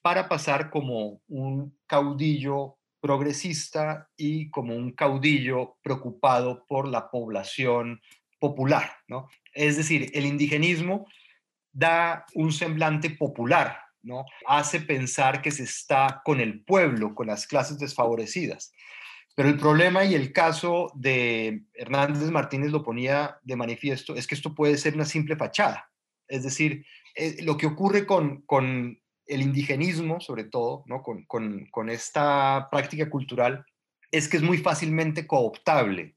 [0.00, 8.00] para pasar como un caudillo progresista y como un caudillo preocupado por la población
[8.38, 9.28] popular, ¿no?
[9.52, 11.06] Es decir, el indigenismo
[11.72, 14.24] da un semblante popular, ¿no?
[14.46, 18.72] Hace pensar que se está con el pueblo, con las clases desfavorecidas.
[19.34, 24.34] Pero el problema y el caso de Hernández Martínez lo ponía de manifiesto es que
[24.34, 25.90] esto puede ser una simple fachada.
[26.26, 31.02] Es decir, eh, lo que ocurre con, con, el indigenismo, sobre todo, ¿no?
[31.02, 33.64] con, con, con esta práctica cultural,
[34.10, 36.16] es que es muy fácilmente cooptable.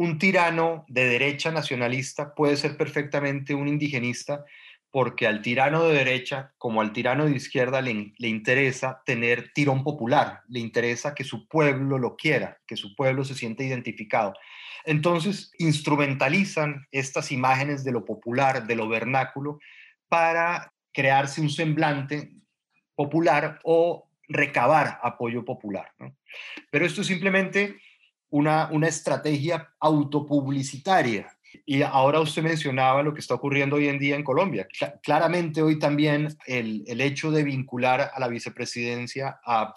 [0.00, 4.46] Un tirano de derecha nacionalista puede ser perfectamente un indigenista
[4.90, 10.40] porque al tirano de derecha como al tirano de izquierda le, interesa tener tirón popular,
[10.48, 14.32] le interesa que su pueblo lo quiera, que su pueblo se siente identificado.
[14.86, 19.58] Entonces, instrumentalizan estas imágenes de lo popular, de lo vernáculo,
[20.08, 22.32] para crearse un semblante
[22.94, 25.92] popular o recabar apoyo popular.
[26.70, 27.76] Pero esto es simplemente
[28.30, 34.16] una, una estrategia autopublicitaria y ahora usted mencionaba lo que está ocurriendo hoy en día
[34.16, 34.68] en Colombia.
[35.02, 39.74] claramente hoy también el, el, hecho de vincular a la vicepresidencia a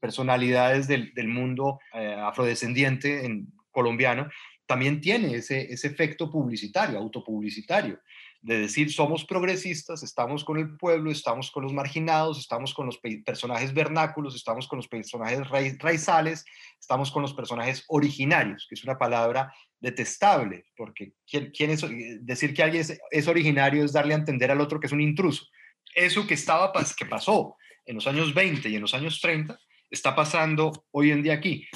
[0.00, 4.28] personalidades del, del mundo eh, afrodescendiente en, colombiano
[4.66, 8.00] también tiene ese, ese efecto publicitario, autopublicitario,
[8.42, 12.98] de decir somos progresistas, estamos con el pueblo, estamos con los marginados, estamos con los
[12.98, 15.46] personajes vernáculos, estamos con los personajes
[15.78, 16.44] raizales,
[16.78, 21.84] estamos con los personajes originarios, que es una palabra detestable, porque ¿quién, quién es,
[22.20, 25.46] decir que alguien es, originario es darle a entender al otro que es un intruso.
[25.94, 29.58] Eso que, estaba, que pasó en los años 20 y en los años 30
[29.90, 31.66] está pasando hoy en día aquí.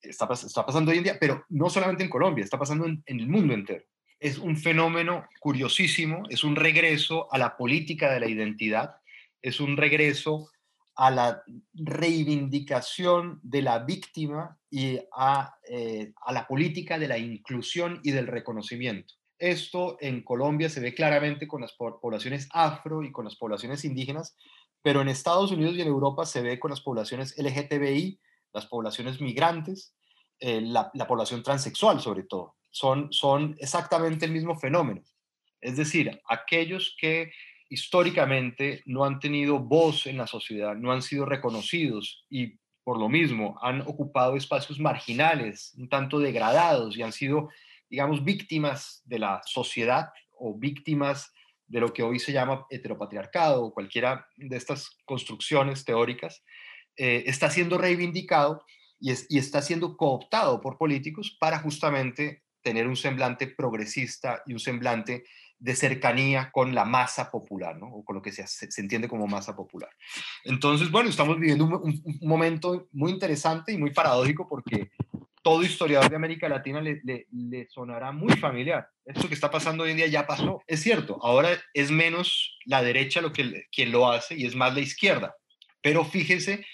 [0.00, 3.54] Está pasando hoy en día, pero no solamente en Colombia, está pasando en el mundo
[3.54, 3.84] entero
[4.24, 8.96] es un fenómeno curiosísimo, es un regreso a la política de la identidad,
[9.42, 10.48] es un regreso
[10.96, 11.42] a la
[11.74, 18.26] reivindicación de la víctima y a, eh, a, la política de la inclusión y del
[18.26, 19.12] reconocimiento.
[19.38, 24.38] Esto en Colombia se ve claramente con las poblaciones afro y con las poblaciones indígenas,
[24.80, 28.18] pero en Estados Unidos y en Europa se ve con las poblaciones LGTBI,
[28.54, 29.94] las poblaciones migrantes,
[30.40, 35.00] eh, la, la población transexual sobre todo son, son exactamente el mismo fenómeno.
[35.60, 37.30] Es decir, aquellos que
[37.68, 43.08] históricamente no han tenido voz en la sociedad, no han sido reconocidos y por lo
[43.08, 47.48] mismo han ocupado espacios marginales, un tanto degradados y han sido,
[47.88, 51.32] digamos, víctimas de la sociedad o víctimas
[51.68, 56.42] de lo que hoy se llama heteropatriarcado o cualquiera de estas construcciones teóricas,
[56.96, 58.64] eh, está siendo reivindicado
[58.98, 64.58] y, y, está siendo cooptado por políticos para justamente tener un semblante progresista y un
[64.58, 65.24] semblante
[65.58, 67.86] de cercanía con la masa popular, ¿no?
[67.86, 69.90] o con lo que se, se entiende como masa popular.
[70.44, 74.90] Entonces, bueno, estamos viviendo un, momento muy interesante y muy paradójico porque
[75.42, 78.88] todo historiador de América Latina le, le, sonará muy familiar.
[79.04, 80.62] Esto que está pasando hoy en día ya pasó.
[80.66, 84.74] Es cierto, ahora es menos la derecha lo que, quien lo hace y es más
[84.74, 85.36] la izquierda.
[85.82, 86.64] Pero fíjese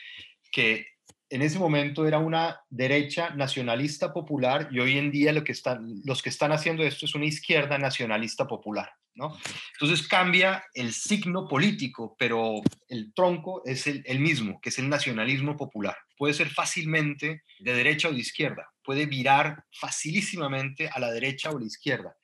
[0.53, 0.87] que
[1.31, 6.03] en ese momento era una derecha nacionalista popular y hoy en día lo que están,
[6.05, 8.91] los que están haciendo esto es una izquierda nacionalista popular.
[9.15, 9.37] ¿no?
[9.75, 14.89] Entonces cambia el signo político, pero el tronco es el, el mismo, que es el
[14.89, 15.97] nacionalismo popular.
[16.17, 21.59] Puede ser fácilmente de derecha o de izquierda, puede virar facilísimamente a la derecha o
[21.59, 22.17] la izquierda.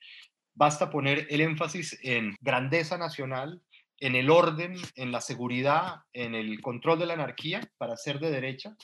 [0.53, 3.61] Basta poner el énfasis en grandeza nacional,
[3.99, 8.31] en el orden, en la seguridad, en el control de la anarquía para ser de
[8.31, 8.75] derecha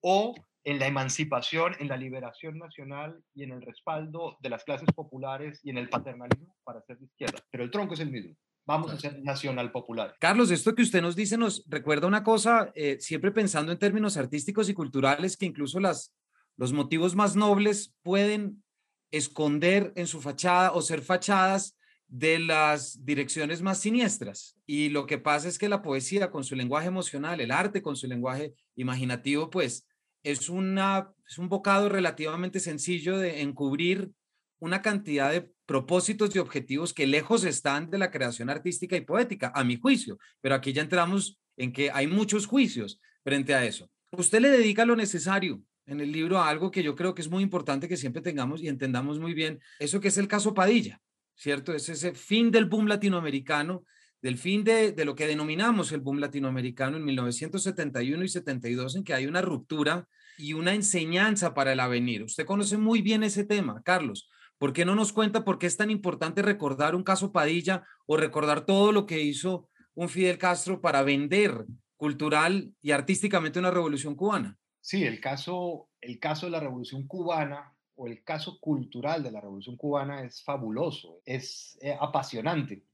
[0.00, 0.34] o
[0.64, 5.60] en la emancipación, en la liberación nacional y en el respaldo de las clases populares
[5.62, 7.38] y en el paternalismo para ser de izquierda.
[7.50, 8.36] Pero el tronco es el mismo.
[8.66, 10.14] Vamos a ser nacional popular.
[10.20, 14.16] Carlos, esto que usted nos dice nos recuerda una cosa, eh, siempre pensando en términos
[14.16, 16.14] artísticos y culturales, que incluso las,
[16.56, 18.62] los motivos más nobles pueden
[19.10, 24.56] esconder en su fachada o ser fachadas de las direcciones más siniestras.
[24.66, 27.96] Y lo que pasa es que la poesía con su lenguaje emocional, el arte con
[27.96, 29.86] su lenguaje imaginativo, pues
[30.22, 34.10] es, una, es un bocado relativamente sencillo de encubrir
[34.58, 39.52] una cantidad de propósitos y objetivos que lejos están de la creación artística y poética,
[39.54, 40.18] a mi juicio.
[40.40, 43.90] Pero aquí ya entramos en que hay muchos juicios frente a eso.
[44.10, 47.30] Usted le dedica lo necesario en el libro a algo que yo creo que es
[47.30, 51.00] muy importante que siempre tengamos y entendamos muy bien, eso que es el caso Padilla,
[51.34, 51.72] ¿cierto?
[51.74, 53.84] Es ese fin del boom latinoamericano
[54.22, 59.14] del fin de, lo que denominamos el boom latinoamericano en 1971 y 72, en que
[59.14, 60.06] hay una ruptura
[60.36, 62.22] y una enseñanza para el avenir.
[62.22, 64.28] Usted conoce muy bien ese tema, Carlos.
[64.58, 68.18] ¿Por qué no nos cuenta por qué es tan importante recordar un caso Padilla o
[68.18, 71.64] recordar todo lo que hizo un Fidel Castro para vender
[71.96, 74.58] cultural y artísticamente una revolución cubana?
[74.80, 79.40] Sí, el caso, el caso de la revolución cubana o el caso cultural de la
[79.40, 82.84] revolución cubana es fabuloso, es eh, apasionante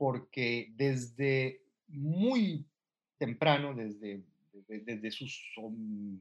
[0.00, 2.64] porque desde muy
[3.18, 4.22] temprano, desde,
[4.66, 5.38] desde, sus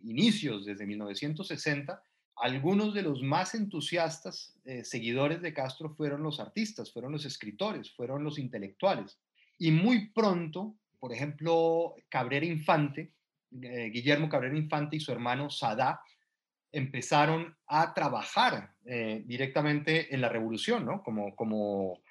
[0.04, 2.04] inicios, desde 1960,
[2.36, 7.89] algunos de los más entusiastas eh, seguidores de Castro fueron los artistas, fueron los escritores,
[7.89, 9.18] fueron los intelectuales.
[9.58, 13.13] Y muy pronto, por ejemplo, Cabrera Infante,
[13.62, 16.02] eh, Guillermo Cabrera Infante y su hermano Sadá,
[16.74, 21.02] empezaron a trabajar eh, directamente en la revolución, ¿no?
[21.02, 22.02] Como, como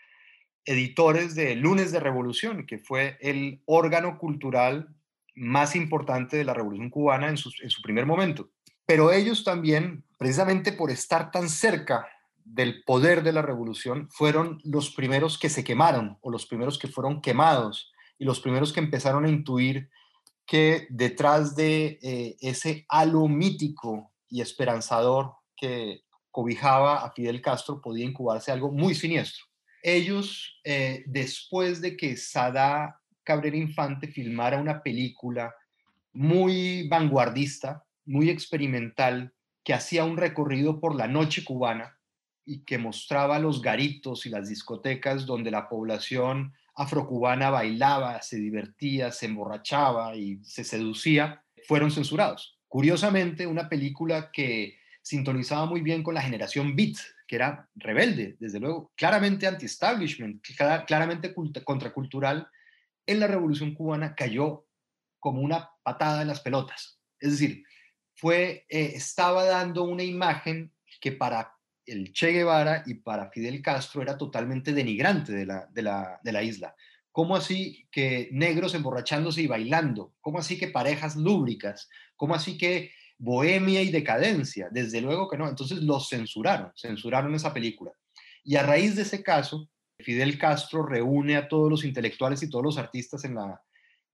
[0.69, 4.95] editores de Lunes de Revolución, que fue el órgano cultural
[5.35, 7.51] más importante de la Revolución cubana en su,
[7.83, 8.51] primer momento.
[8.85, 12.07] Pero ellos también, precisamente por estar tan cerca
[12.45, 16.89] del poder de la revolución, fueron los primeros que se quemaron o los primeros que
[16.89, 19.89] fueron quemados y los primeros que empezaron a intuir
[20.47, 28.05] que detrás de eh, ese halo mítico y esperanzador que cobijaba a Fidel Castro podía
[28.05, 29.48] incubarse algo muy siniestro
[29.83, 35.55] ellos, eh, después de que Sada Cabrera Infante filmara una película
[36.13, 41.99] muy vanguardista, muy experimental, que hacía un recorrido por la noche cubana
[42.45, 49.13] y que mostraba los garitos y las discotecas donde la población afrocubana bailaba, se divertía,
[49.13, 52.59] se emborrachaba y se seducía, fueron censurados.
[52.69, 56.97] Curiosamente, una película que sintonizaba muy bien con la generación Beat,
[57.29, 60.43] que era rebelde, desde luego, claramente anti-establishment,
[60.87, 62.49] claramente contracultural,
[63.07, 64.67] en la Revolución Cubana cayó
[65.21, 67.01] como una patada en las pelotas.
[67.21, 67.65] Es decir,
[68.15, 71.55] fue, eh, estaba dando una imagen que para
[71.85, 76.33] el Che Guevara y para Fidel Castro era totalmente denigrante de la, de la, de
[76.33, 76.75] la isla.
[77.13, 80.15] ¿Cómo así que negros emborrachándose y bailando?
[80.21, 81.89] ¿Cómo así que parejas lúbricas?
[82.17, 84.69] ¿Cómo así que bohemia y decadencia?
[84.71, 85.49] Desde luego que no.
[85.49, 87.93] Entonces los censuraron, censuraron esa película.
[88.45, 92.65] Y a raíz de ese caso, Fidel Castro reúne a todos los intelectuales y todos
[92.65, 93.61] los artistas en la,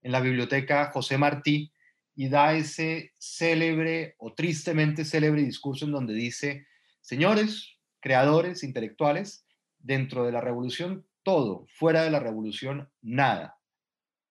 [0.01, 1.71] en la biblioteca José Martí
[2.15, 6.65] y da ese célebre o tristemente célebre discurso en donde dice,
[7.01, 9.45] señores, creadores, intelectuales,
[9.79, 13.57] dentro de la revolución todo, fuera de la revolución nada.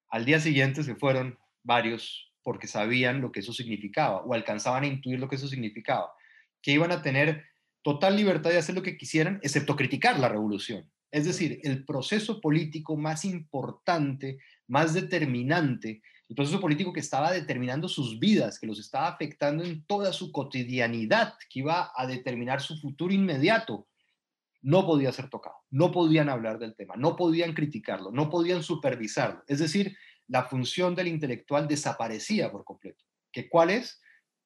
[0.09, 4.87] Al día siguiente se fueron varios porque sabían lo que eso significaba o alcanzaban a
[4.87, 6.13] intuir lo que eso significaba,
[6.61, 7.43] que iban a tener
[7.81, 10.87] total libertad de hacer lo que quisieran, excepto criticar la revolución.
[11.09, 14.37] Es decir, el proceso político más importante,
[14.67, 19.83] más determinante, el proceso político que estaba determinando sus vidas, que los estaba afectando en
[19.85, 23.87] toda su cotidianidad, que iba a determinar su futuro inmediato,
[24.61, 29.43] no podía ser tocado, no podían hablar del tema, no podían criticarlo, no podían supervisarlo.
[29.47, 33.03] Es decir, la función del intelectual desaparecía por completo.
[33.31, 34.01] ¿Que ¿Cuál es?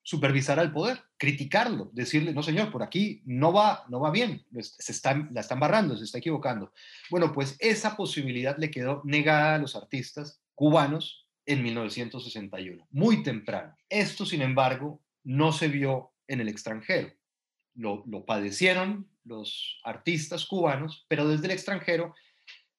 [0.09, 4.91] supervisar al poder, criticarlo, decirle, no señor, por aquí no va, no va bien, se
[4.91, 6.73] está, la están barrando, se está equivocando.
[7.11, 13.75] Bueno, pues esa posibilidad le quedó negada a los artistas cubanos en 1961, muy temprano.
[13.87, 17.13] Esto, sin embargo, no se vio en el extranjero.
[17.75, 22.15] Lo, lo padecieron los artistas cubanos, pero desde el extranjero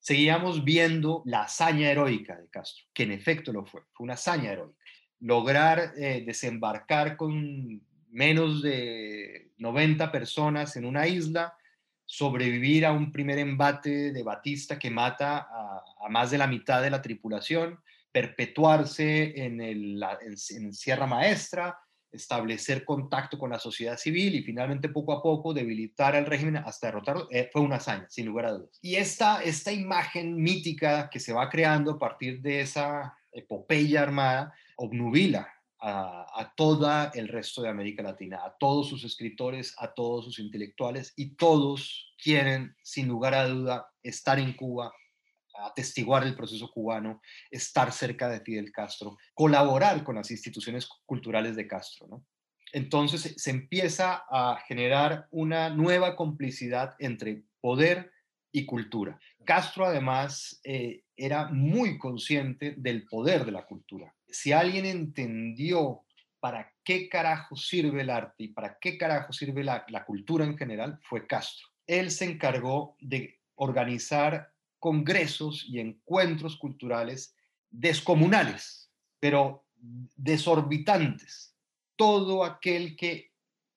[0.01, 4.53] seguíamos viendo la hazaña heroica de Castro, que en efecto lo fue, fue una hazaña
[4.53, 4.77] heroica.
[5.21, 11.55] Lograr eh, desembarcar con menos de 90 personas en una isla,
[12.07, 16.91] sobrevivir a un primer embate de Batista que mata a, más de la mitad de
[16.91, 17.79] la tripulación,
[18.11, 21.79] perpetuarse en, el, en, Sierra Maestra,
[22.13, 26.89] establecer contacto con la sociedad civil y finalmente poco a poco debilitar al régimen hasta
[26.89, 28.79] derrotarlo, eh, fue una hazaña, sin lugar a dudas.
[28.83, 34.53] Y esta, esta imagen mítica que se va creando a partir de esa epopeya armada,
[34.77, 35.49] obnubila
[35.79, 40.39] a, a todo el resto de América Latina, a todos sus escritores, a todos sus
[40.39, 44.93] intelectuales, y todos quieren, sin lugar a duda, estar en Cuba,
[45.67, 51.67] atestiguar el proceso cubano, estar cerca de Fidel Castro, colaborar con las instituciones culturales de
[51.67, 52.25] Castro.
[52.73, 58.13] Entonces se empieza a generar una nueva complicidad entre poder
[58.53, 59.19] y cultura.
[59.45, 64.15] Castro además eh, era muy consciente del poder de la cultura.
[64.29, 66.05] Si alguien entendió
[66.41, 70.57] para qué carajo sirve el arte y para qué carajo sirve la, la cultura en
[70.57, 71.69] general, fue Castro.
[71.87, 74.50] Él se encargó de organizar
[74.81, 77.37] congresos y encuentros culturales
[77.71, 79.65] descomunales, pero
[80.17, 81.55] desorbitantes.
[81.97, 83.31] Todo aquel que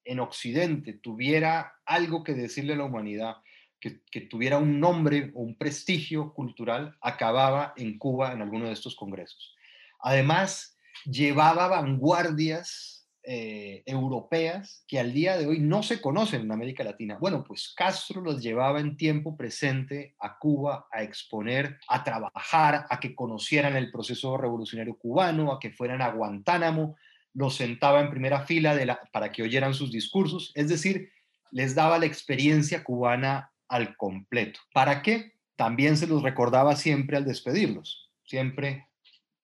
[0.06, 3.36] en Occidente tuviera algo que decirle a la humanidad,
[3.80, 8.96] que, tuviera un nombre o un prestigio cultural acababa en Cuba en alguno de estos
[8.96, 9.56] congresos.
[10.00, 16.84] Además, llevaba vanguardias eh, europeas que al día de hoy no se conocen en América
[16.84, 17.18] Latina.
[17.20, 23.00] Bueno, pues Castro los llevaba en tiempo presente a Cuba a exponer, a trabajar, a
[23.00, 26.98] que conocieran el proceso revolucionario cubano, a que fueran a Guantánamo,
[27.34, 31.10] los sentaba en primera fila para que oyeran sus discursos, es decir,
[31.52, 34.60] les daba la experiencia cubana al completo.
[34.74, 35.34] ¿Para qué?
[35.56, 38.12] También se los recordaba siempre al despedirlos.
[38.26, 38.88] Siempre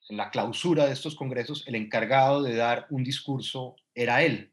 [0.09, 4.51] en la clausura de estos congresos, el encargado de dar un discurso era él.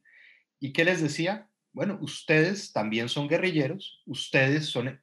[0.60, 1.48] ¿Y qué les decía?
[1.72, 5.00] Bueno, ustedes también son guerrilleros, ustedes son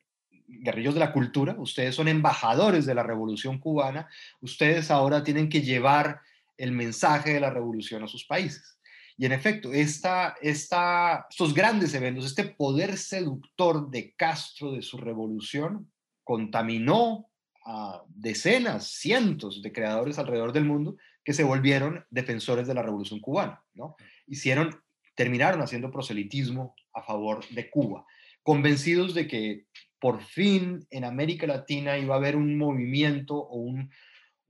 [0.48, 4.08] guerrilleros de la cultura, ustedes son embajadores de la revolución cubana,
[4.42, 6.22] ustedes ahora tienen que llevar
[6.58, 8.80] el mensaje de la revolución a sus países.
[9.18, 14.98] Y en efecto, esta, esta, estos grandes eventos, este poder seductor de Castro, de su
[14.98, 15.92] revolución,
[16.24, 17.30] contaminó
[17.66, 23.20] a decenas, cientos de creadores alrededor del mundo que se volvieron defensores de la revolución
[23.20, 23.96] cubana, ¿no?
[24.28, 24.82] Hicieron,
[25.16, 28.06] terminaron haciendo proselitismo a favor de Cuba,
[28.42, 29.66] convencidos de que
[30.00, 33.90] por fin en América Latina iba a haber un movimiento o un,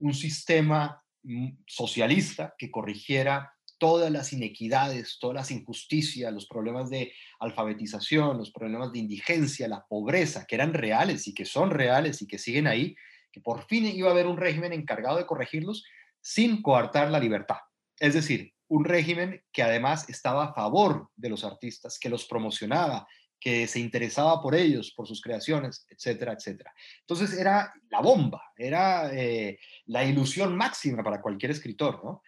[0.00, 3.53] un sistema mm, socialista que corrigiera
[3.84, 9.84] todas las inequidades, todas las injusticias, los problemas de alfabetización, los problemas de indigencia, la
[9.86, 12.96] pobreza, que eran reales y que son reales y que siguen ahí,
[13.30, 15.84] que por fin iba a haber un régimen encargado de corregirlos
[16.22, 17.58] sin coartar la libertad.
[18.00, 23.06] Es decir, un régimen que además estaba a favor de los artistas, que los promocionaba,
[23.38, 26.72] que se interesaba por ellos, por sus creaciones, etcétera, etcétera.
[27.00, 32.22] Entonces era la bomba, era eh, la ilusión máxima para cualquier escritor, ¿no?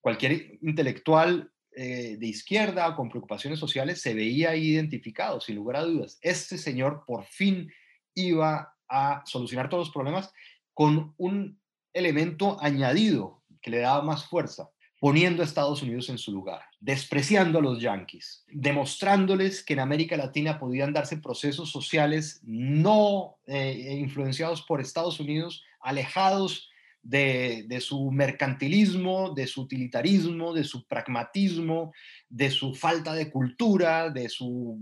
[0.00, 6.18] Cualquier intelectual eh, de izquierda con preocupaciones sociales se veía identificado, sin lugar a dudas.
[6.20, 7.70] Este señor por fin
[8.14, 10.32] iba a solucionar todos los problemas
[10.74, 11.60] con un
[11.92, 17.58] elemento añadido que le daba más fuerza, poniendo a Estados Unidos en su lugar, despreciando
[17.58, 24.62] a los yanquis, demostrándoles que en América Latina podían darse procesos sociales no eh, influenciados
[24.62, 26.69] por Estados Unidos, alejados
[27.02, 31.92] de, su mercantilismo, de su utilitarismo, de su pragmatismo,
[32.28, 34.78] de su falta de cultura, de su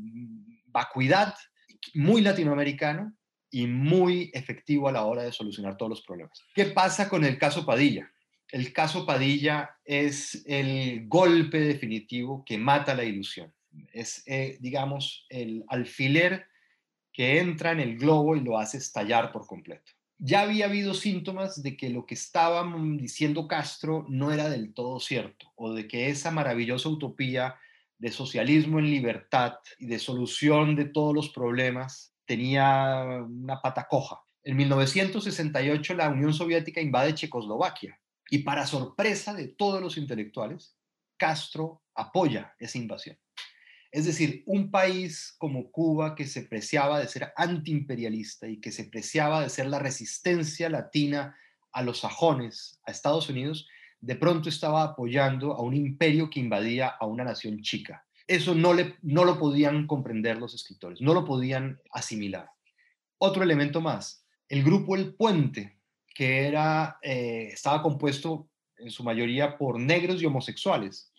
[0.66, 1.34] vacuidad,
[1.94, 3.14] muy latinoamericano
[3.50, 6.44] y muy efectivo a la hora de solucionar todos los problemas.
[6.54, 8.10] ¿Qué pasa con el caso Padilla?
[8.50, 13.52] el caso Padilla es el golpe definitivo que mata la ilusión.
[13.92, 16.46] Es, eh, digamos, el alfiler
[17.12, 19.92] que entra en el globo y lo hace estallar por completo.
[20.18, 24.98] Ya había habido síntomas de que lo que estaba diciendo Castro no era del todo
[24.98, 27.54] cierto, o de que esa maravillosa utopía
[27.98, 34.20] de socialismo en libertad y de solución de todos los problemas tenía una pata coja.
[34.42, 38.00] En 1968 la Unión Soviética invade Checoslovaquia
[38.30, 40.76] y para sorpresa de todos los intelectuales,
[41.16, 43.18] Castro apoya esa invasión.
[43.91, 48.84] Es decir, un país como Cuba que se preciaba de ser antiimperialista y que se
[48.84, 51.36] preciaba de ser la resistencia latina
[51.72, 53.66] a los sajones, a Estados Unidos,
[54.01, 58.05] de pronto estaba apoyando a un imperio que invadía a una nación chica.
[58.26, 62.51] Eso no, le, no lo podían comprender los escritores, no lo podían asimilar.
[63.16, 65.78] Otro elemento más, el grupo El Puente,
[66.14, 71.11] que era, eh, estaba compuesto en su mayoría por negros y homosexuales,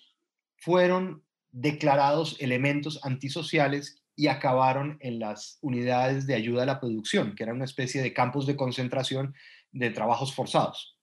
[0.58, 7.44] fueron declarados elementos antisociales y acabaron en las unidades de ayuda a la producción, que
[7.44, 9.34] eran una especie de campos de concentración
[9.72, 10.98] de trabajos forzados,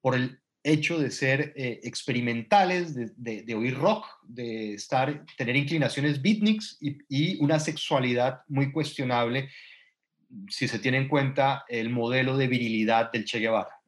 [0.00, 6.76] por el hecho de ser eh, experimentales, de, oír rock, de estar, tener inclinaciones beatniks
[6.80, 9.48] y una sexualidad muy cuestionable
[10.48, 13.79] si se tiene en cuenta el modelo de virilidad del Che Guevara.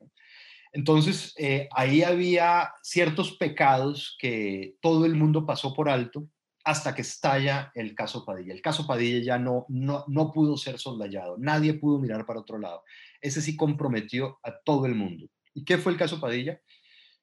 [0.73, 6.27] Entonces, eh, ahí había ciertos pecados que todo el mundo pasó por alto
[6.65, 8.55] hasta que estalla el caso Padilla.
[8.55, 12.59] El caso Padilla ya no, no, no pudo ser soldallado, nadie pudo mirar para otro
[12.59, 12.83] lado.
[13.21, 15.27] Ese sí comprometió a todo el mundo.
[15.55, 16.61] ¿Y qué fue el caso Padilla?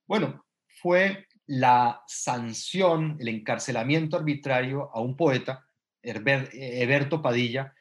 [0.06, 0.46] Bueno,
[0.82, 5.66] fue la sanción, el encarcelamiento arbitrario a un poeta,
[6.04, 7.74] Herberto Padilla,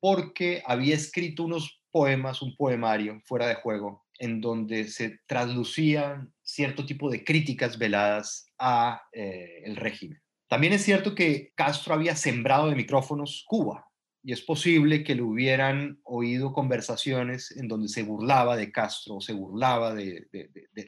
[0.00, 6.86] porque había escrito unos poemas, un poemario fuera de juego, en donde se traslucían cierto
[6.86, 10.20] tipo de críticas veladas a eh, el régimen.
[10.48, 13.86] También es cierto que Castro había sembrado de micrófonos Cuba
[14.22, 19.32] y es posible que le hubieran oído conversaciones en donde se burlaba de Castro, se
[19.32, 20.28] burlaba de,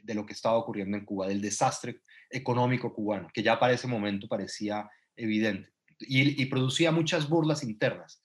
[0.07, 2.01] lo que estaba ocurriendo en Cuba, del desastre
[2.31, 5.70] económico cubano, que ya para ese momento parecía evidente
[6.01, 8.20] y producía muchas burlas internas.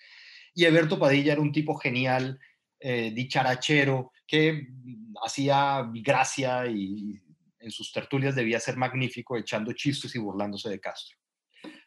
[0.55, 2.39] Y Eberto Padilla era un tipo genial,
[2.79, 4.67] eh, dicharachero, que
[5.23, 7.19] hacía gracia y
[7.59, 11.17] en sus tertulias debía ser magnífico, echando chistes y burlándose de Castro.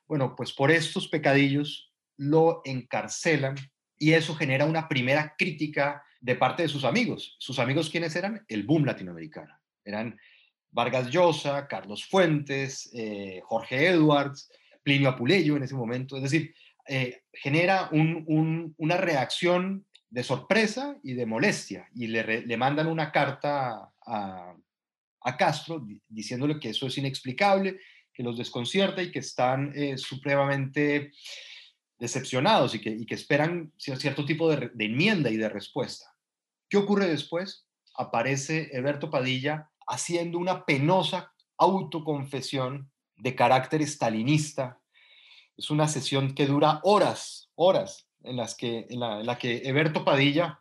[0.07, 3.57] Bueno, pues por estos pecadillos lo encarcelan
[3.99, 7.37] y eso genera una primera crítica de parte de sus amigos.
[7.39, 8.45] ¿Sus amigos quiénes eran?
[8.49, 9.55] El boom latinoamericano.
[9.85, 10.19] Eran
[10.71, 14.51] Vargas Llosa, Carlos Fuentes, eh, Jorge Edwards,
[14.83, 16.17] Plinio Apuleyo en ese momento.
[16.17, 16.55] Es decir,
[16.89, 24.57] eh, genera una reacción de sorpresa y de molestia y le, mandan una carta a,
[25.37, 27.81] Castro diciéndole que eso es inexplicable,
[28.15, 31.11] que los desconcierta y que están eh, supremamente
[31.99, 36.07] decepcionados y que, esperan cierto tipo de, enmienda y de respuesta.
[36.69, 37.67] ¿Qué ocurre después?
[37.97, 44.81] Aparece Eberto Padilla haciendo una penosa autoconfesión de carácter estalinista
[45.57, 50.61] es una sesión que dura horas, horas, en, las que, en, la, que Eberto Padilla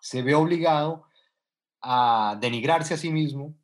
[0.00, 1.06] se ve obligado
[1.80, 3.54] a denigrarse a sí mismo,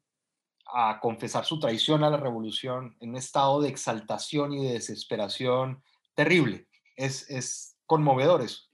[0.66, 5.82] a confesar su traición a la revolución en un estado de exaltación y de desesperación
[6.14, 6.68] terrible.
[6.96, 8.68] Es, es conmovedor eso.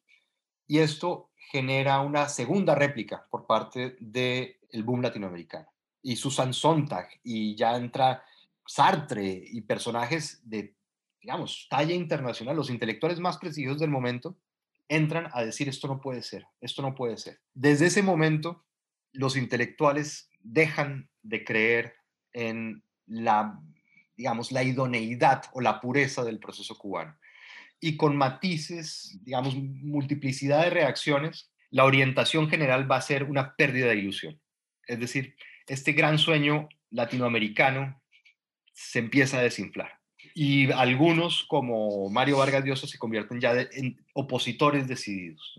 [0.67, 5.69] Y esto genera una segunda réplica por parte del boom latinoamericano.
[6.03, 8.25] Y Susan Sontag, y ya entra
[8.67, 10.75] Sartre y personajes de,
[11.27, 14.39] digamos, talla internacional, los intelectuales más prestigiosos del momento,
[14.87, 17.41] entran a decir esto no puede ser, esto no puede ser.
[17.53, 18.65] Desde ese momento,
[19.11, 21.97] los intelectuales dejan de creer
[22.33, 23.61] en la,
[24.17, 27.19] digamos, la idoneidad o la pureza del proceso cubano.
[27.81, 33.89] Y con matices, digamos, multiplicidad de reacciones, la orientación general va a ser una pérdida
[33.89, 34.41] de ilusión.
[34.87, 35.35] Es decir,
[35.67, 38.01] este gran sueño latinoamericano
[38.73, 39.96] se empieza a desinflar.
[40.39, 45.59] Y algunos, como Mario Vargas Llosa, se convierten ya en opositores decididos.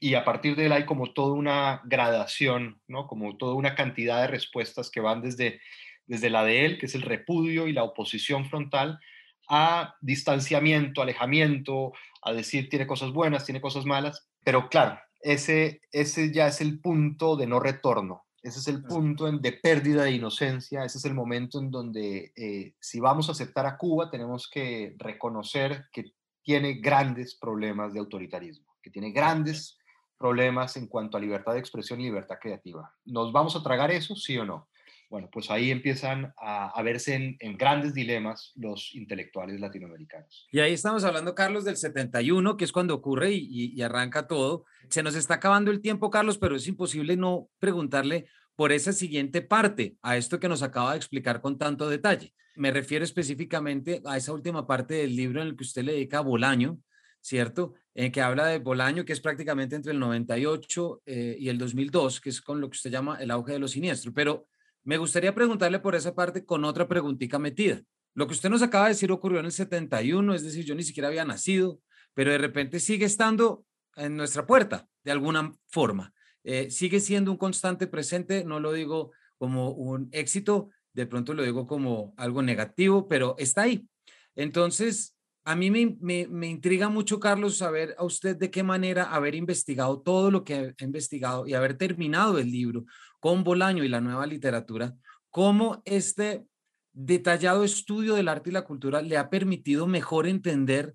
[0.00, 3.06] Y a partir de él hay como toda una gradación, ¿no?
[3.06, 5.62] como toda una cantidad de respuestas que van desde,
[6.04, 9.00] desde la de él, que es el repudio y la oposición frontal,
[9.48, 14.28] a distanciamiento, alejamiento, a decir tiene cosas buenas, tiene cosas malas.
[14.44, 18.26] Pero claro, ese, ese ya es el punto de no retorno.
[18.48, 22.74] Ese es el punto de pérdida de inocencia, ese es el momento en donde eh,
[22.80, 28.74] si vamos a aceptar a Cuba tenemos que reconocer que tiene grandes problemas de autoritarismo,
[28.82, 29.78] que tiene grandes
[30.16, 32.90] problemas en cuanto a libertad de expresión y libertad creativa.
[33.04, 34.66] ¿Nos vamos a tragar eso, sí o no?
[35.10, 40.46] Bueno, pues ahí empiezan a, verse en, grandes dilemas los intelectuales latinoamericanos.
[40.52, 44.64] Y ahí estamos hablando, Carlos, del 71, que es cuando ocurre y, arranca todo.
[44.90, 48.26] Se nos está acabando el tiempo, Carlos, pero es imposible no preguntarle
[48.58, 52.34] por esa siguiente parte, a esto que nos acaba de explicar con tanto detalle.
[52.56, 56.18] Me refiero específicamente a esa última parte del libro en el que usted le dedica
[56.18, 56.80] a Bolaño,
[57.20, 57.74] ¿cierto?
[57.94, 62.20] En que habla de Bolaño, que es prácticamente entre el 98 eh, y el 2002,
[62.20, 64.12] que es con lo que usted llama el auge de lo siniestro.
[64.12, 64.48] Pero
[64.82, 67.80] me gustaría preguntarle por esa parte con otra preguntita metida.
[68.14, 70.82] Lo que usted nos acaba de decir ocurrió en el 71, es decir, yo ni
[70.82, 71.78] siquiera había nacido,
[72.12, 76.12] pero de repente sigue estando en nuestra puerta de alguna forma.
[76.44, 81.42] Eh, sigue siendo un constante presente, no lo digo como un éxito, de pronto lo
[81.42, 83.86] digo como algo negativo, pero está ahí.
[84.34, 85.96] Entonces, a mí me,
[86.28, 90.74] me, intriga mucho, Carlos, saber a usted de qué manera haber investigado todo lo que
[90.78, 92.84] ha investigado y haber terminado el libro
[93.20, 94.94] con Bolaño y la nueva literatura,
[95.30, 96.46] cómo este
[96.92, 100.94] detallado estudio del arte y la cultura le ha permitido mejor entender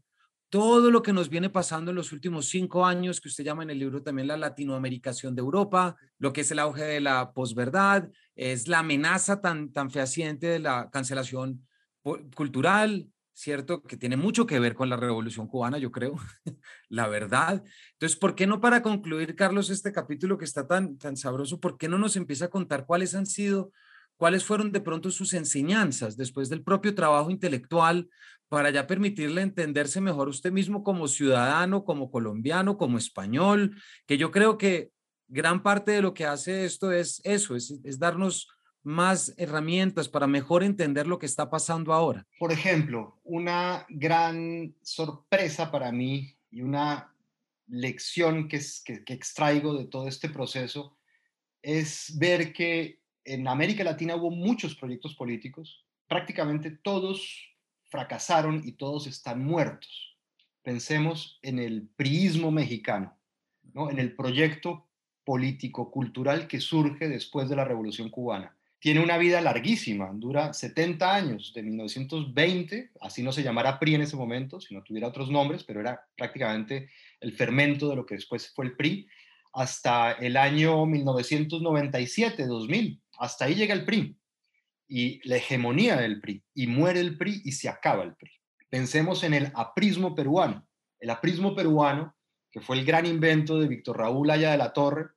[0.53, 3.71] todo lo que nos viene pasando en los últimos cinco años, que usted llama en
[3.71, 8.07] el libro también la latinoamericación de Europa, lo que es el auge de la posverdad,
[8.35, 11.65] es la amenaza tan, tan fehaciente de la cancelación
[12.35, 13.81] cultural, ¿cierto?
[13.81, 16.17] Que tiene mucho que ver con la revolución cubana, yo creo,
[16.87, 17.63] la verdad.
[17.93, 21.79] Entonces, ¿por qué no para concluir, Carlos, este capítulo que está tan, tan sabroso, ¿por
[21.79, 23.71] qué no nos empieza a contar cuáles han sido,
[24.17, 28.09] cuáles fueron de pronto sus enseñanzas después del propio trabajo intelectual
[28.49, 34.31] para ya permitirle entenderse mejor usted mismo como ciudadano, como colombiano, como español, que yo
[34.31, 34.91] creo que
[35.27, 38.47] gran parte de lo que hace esto es eso, es, darnos
[38.83, 42.27] más herramientas para mejor entender lo que está pasando ahora?
[42.37, 47.11] Por ejemplo, una gran sorpresa para mí y una
[47.67, 50.97] lección que, es, que, extraigo de todo este proceso
[51.61, 57.49] es ver que en América Latina hubo muchos proyectos políticos, prácticamente todos
[57.89, 60.17] fracasaron y todos están muertos.
[60.61, 63.17] Pensemos en el priismo mexicano,
[63.73, 63.89] ¿no?
[63.89, 64.87] en el proyecto
[65.23, 71.15] político, cultural que surge después de la Revolución Cubana tiene una vida larguísima, dura 70
[71.15, 75.31] años, de 1920, así no se llamara PRI en ese momento, si no tuviera otros
[75.31, 76.89] nombres, pero era prácticamente
[77.21, 79.07] el fermento de lo que después fue el PRI,
[79.53, 84.17] hasta el año 1997-2000, hasta ahí llega el PRI
[84.87, 88.31] y la hegemonía del PRI, y muere el PRI y se acaba el PRI.
[88.69, 90.67] Pensemos en el aprismo peruano.
[90.99, 92.15] El aprismo peruano,
[92.51, 95.11] que fue el gran invento de Víctor Raúl Aya de la Torre,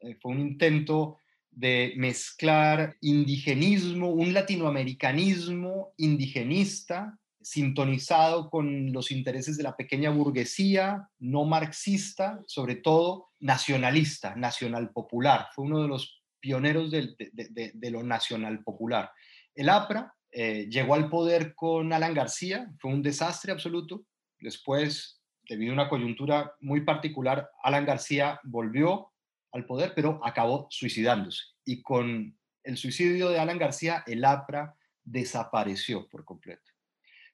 [0.00, 1.18] eh, fue un intento
[1.50, 11.44] de mezclar indigenismo, un latinoamericanismo indigenista, sintonizado con los intereses de la pequeña burguesía, no
[11.44, 15.48] marxista, sobre todo nacionalista, nacional popular.
[15.54, 19.10] Fue uno de los pioneros de, lo nacional popular.
[19.54, 24.04] El APRA eh, llegó al poder con Alan García, fue un desastre absoluto.
[24.40, 29.12] Después, debido a una coyuntura muy particular, Alan García volvió
[29.52, 31.44] al poder, pero acabó suicidándose.
[31.64, 34.74] Y con el suicidio de Alan García, el APRA
[35.04, 36.72] desapareció por completo.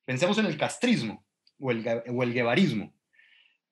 [0.04, 1.24] Pensemos en el castrismo
[1.58, 2.94] o el, o el guevarismo.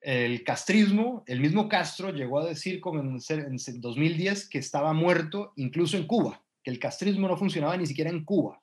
[0.06, 5.52] El castrismo, el mismo Castro llegó a decir como en, en 2010 que estaba muerto
[5.56, 8.62] incluso en Cuba, que el castrismo no funcionaba ni siquiera en Cuba.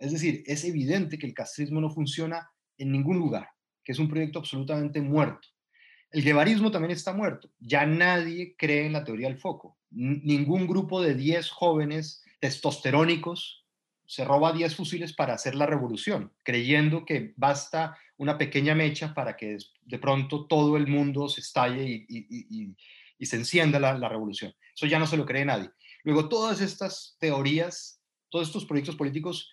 [0.00, 3.50] Es decir, es evidente que el castrismo no funciona en ningún lugar,
[3.84, 5.46] que es un proyecto absolutamente muerto.
[6.10, 7.48] El guevarismo también está muerto.
[7.60, 9.78] Ya nadie cree en la teoría del foco.
[9.90, 13.61] ningún grupo de 10 jóvenes testosterónicos
[14.12, 19.38] se roba 10 fusiles para hacer la revolución, creyendo que basta una pequeña mecha para
[19.38, 19.56] que
[19.86, 22.76] de pronto todo el mundo se estalle y,
[23.24, 24.52] se encienda la, la, revolución.
[24.76, 25.70] Eso ya no se lo cree nadie.
[26.04, 29.50] Luego, todas estas teorías, todos estos proyectos políticos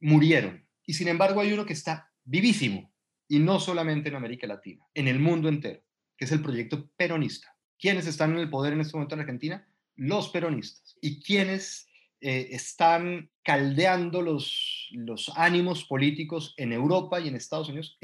[0.00, 0.66] murieron.
[0.84, 2.92] Y sin embargo, hay uno que está vivísimo,
[3.28, 5.84] y no solamente en América Latina, en el mundo entero,
[6.16, 7.56] que es el proyecto peronista.
[7.78, 9.68] ¿Quiénes están en el poder en este momento en Argentina?
[9.94, 10.98] Los peronistas.
[11.00, 11.86] ¿Y quiénes
[12.20, 17.98] eh, están caldeando los, los ánimos políticos en Europa y en Estados Unidos,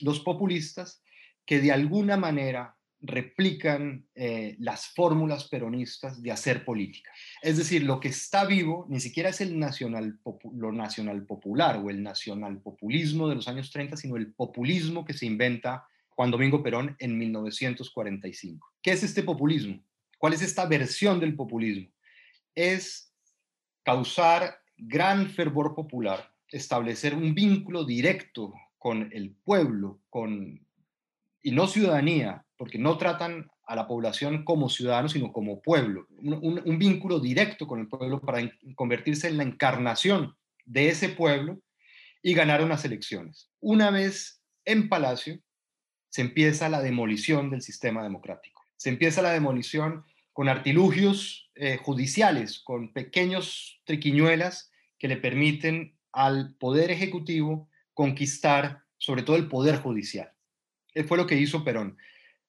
[0.00, 1.02] los populistas
[1.44, 2.76] que de alguna manera
[3.06, 7.10] replican eh, las fórmulas peronistas de hacer política.
[7.42, 10.18] Es decir, lo que está vivo ni siquiera es el nacional,
[10.54, 15.12] lo nacional popular o el nacional populismo de los años 30, sino el populismo que
[15.12, 18.72] se inventa Juan Domingo Perón en 1945.
[18.80, 19.82] ¿Qué es este populismo?
[20.18, 21.92] ¿Cuál es esta versión del populismo?
[22.54, 23.12] Es
[23.84, 30.66] causar gran fervor popular, establecer un vínculo directo con el pueblo, con,
[31.42, 36.78] y no ciudadanía, porque no tratan a la población como ciudadanos, sino como pueblo, un,
[36.78, 41.60] vínculo directo con el pueblo para convertirse en la encarnación de ese pueblo
[42.22, 43.50] y ganar unas elecciones.
[43.60, 45.40] Una vez en Palacio,
[46.10, 48.62] se empieza la demolición del sistema democrático.
[48.76, 50.04] Se empieza la demolición
[50.34, 59.22] con artilugios eh, judiciales, con pequeños triquiñuelas que le permiten al Poder Ejecutivo conquistar sobre
[59.22, 60.32] todo el Poder Judicial.
[60.92, 61.96] Eso fue lo que hizo Perón.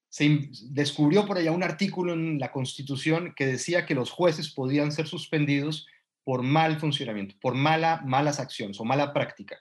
[0.10, 4.92] Se descubrió por allá un artículo en la Constitución que decía que los jueces podían
[4.92, 5.88] ser suspendidos
[6.24, 9.58] por mal funcionamiento, por mala, malas acciones o mala práctica.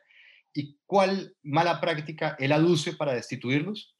[0.54, 3.93] ¿Y cuál mala práctica él aduce para destituirlos?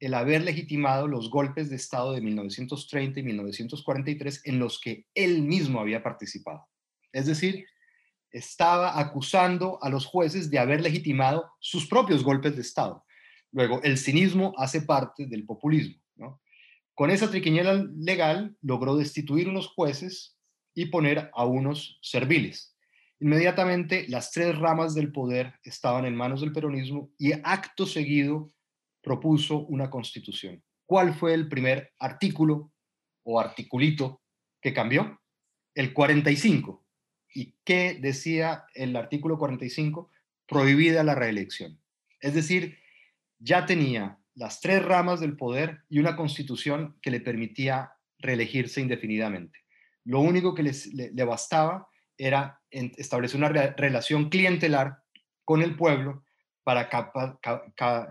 [0.00, 5.42] El haber legitimado los golpes de Estado de 1930 y 1943 en los que él
[5.42, 6.68] mismo había participado.
[7.12, 7.66] Es decir,
[8.30, 13.04] estaba acusando a los jueces de haber legitimado sus propios golpes de Estado.
[13.50, 16.00] Luego, el cinismo hace parte del populismo.
[16.94, 20.36] Con esa triquiñela legal logró destituir unos jueces
[20.74, 22.76] y poner a unos serviles.
[23.20, 28.52] Inmediatamente las tres ramas del poder estaban en manos del peronismo y acto seguido
[29.08, 30.62] propuso una constitución.
[30.84, 32.70] ¿Cuál fue el primer artículo
[33.22, 34.20] o articulito
[34.60, 35.18] que cambió?
[35.74, 36.84] El 45.
[37.34, 40.10] ¿Y qué decía el artículo 45?
[40.46, 41.80] Prohibida la reelección.
[42.20, 42.78] Es decir,
[43.38, 49.58] ya tenía las tres ramas del poder y una constitución que le permitía reelegirse indefinidamente.
[50.04, 51.88] Lo único que le, bastaba
[52.18, 54.98] era establecer una relación clientelar
[55.46, 56.24] con el pueblo
[56.68, 56.86] para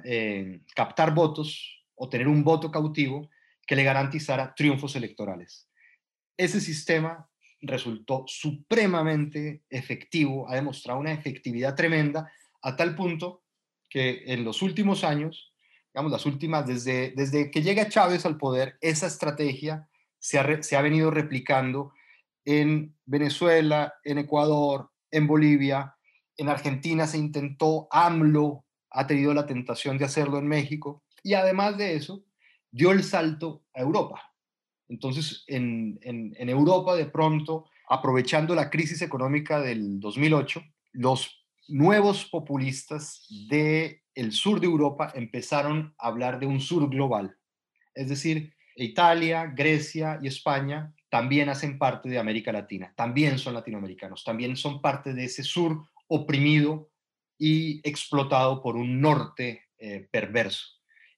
[0.04, 3.30] eh, captar votos o tener un voto cautivo
[3.68, 5.70] que le garantizara triunfos electorales.
[6.36, 7.30] Ese sistema
[7.62, 12.32] resultó supremamente efectivo, ha demostrado una efectividad tremenda
[12.64, 13.44] a tal punto
[13.88, 15.54] que en los últimos años,
[15.94, 19.88] digamos las últimas, desde, desde que llega Chávez al poder, esa estrategia
[20.18, 21.94] se ha, se ha venido replicando
[22.44, 25.97] en Venezuela, en Ecuador, en Bolivia,
[26.38, 31.78] en Argentina se intentó, AMLO ha tenido la tentación de hacerlo en México y además
[31.78, 32.24] de eso
[32.72, 34.22] dio el salto a Europa.
[34.88, 36.00] Entonces, en,
[36.38, 40.64] Europa de pronto, aprovechando la crisis económica del 2008,
[40.94, 47.38] los nuevos populistas del el sur de Europa empezaron a hablar de un sur global.
[47.94, 54.24] Es decir, Italia, Grecia y España también hacen parte de América Latina, también son latinoamericanos,
[54.24, 56.92] también son parte de ese sur oprimido
[57.38, 60.66] y explotado por un norte eh, perverso.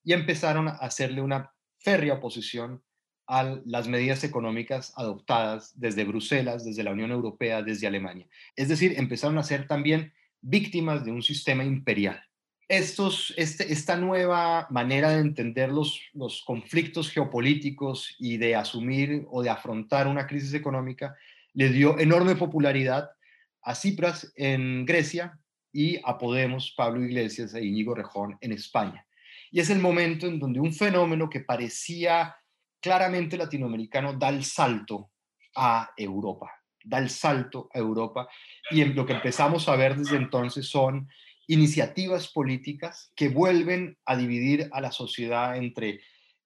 [0.04, 2.84] Y empezaron a hacerle una férrea oposición
[3.28, 8.28] a las medidas económicas adoptadas desde Bruselas, desde la Unión Europea, desde Alemania.
[8.56, 12.24] Es decir, empezaron a ser también víctimas de un sistema imperial.
[12.68, 20.08] Este, esta nueva manera de entender los conflictos geopolíticos y de asumir o de afrontar
[20.08, 21.16] una crisis económica
[21.54, 23.10] le dio enorme popularidad
[23.62, 25.40] a Cipras en Grecia
[25.72, 29.06] y a Podemos, Pablo Iglesias e Íñigo Rejón en España.
[29.52, 32.36] Y es el momento en donde un fenómeno que parecía
[32.82, 35.12] claramente latinoamericano da el salto
[35.56, 36.52] a Europa,
[36.84, 38.28] da el salto a Europa
[38.72, 41.10] y en lo que empezamos a ver desde entonces son
[41.48, 46.02] iniciativas políticas que vuelven a dividir a la sociedad entre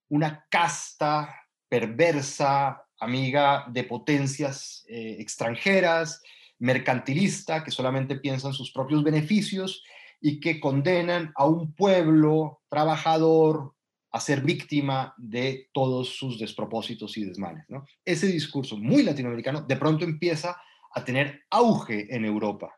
[0.08, 6.22] una casta perversa, amiga de potencias eh, extranjeras,
[6.64, 9.84] mercantilista, que solamente piensa en sus propios beneficios
[10.22, 13.76] y que condenan a un pueblo trabajador
[14.12, 17.66] a ser víctima de todos sus despropósitos y desmanes.
[18.06, 20.56] Ese discurso muy latinoamericano de pronto empieza
[20.96, 22.74] a tener auge en Europa.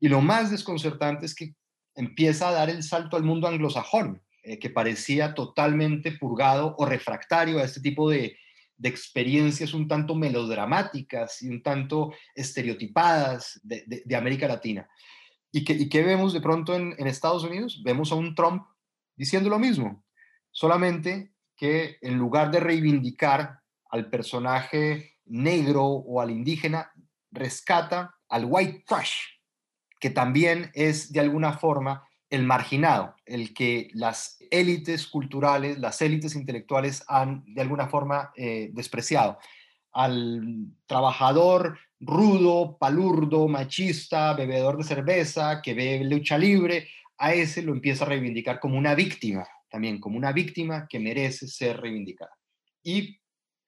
[0.00, 1.54] Y lo más desconcertante es que
[1.94, 7.58] empieza a dar el salto al mundo anglosajón, eh, que parecía totalmente purgado o refractario
[7.58, 8.38] a este tipo de,
[8.82, 14.88] experiencias un tanto melodramáticas y un tanto estereotipadas de, América Latina.
[15.50, 17.82] ¿Y qué, vemos de pronto en Estados Unidos?
[17.84, 18.66] Vemos a un Trump
[19.16, 20.04] diciendo lo mismo,
[20.50, 23.60] solamente que en lugar de reivindicar
[23.90, 26.92] al personaje negro o al indígena,
[27.30, 29.20] rescata al white trash,
[30.00, 36.34] que también es de alguna forma el marginado, el que las élites culturales, las élites
[36.34, 39.38] intelectuales han de alguna forma eh, despreciado.
[39.92, 47.72] Al trabajador rudo, palurdo, machista, bebedor de cerveza, que ve lucha libre, a ese lo
[47.72, 52.30] empieza a reivindicar como una víctima, también como una víctima que merece ser reivindicada.
[52.82, 53.18] Y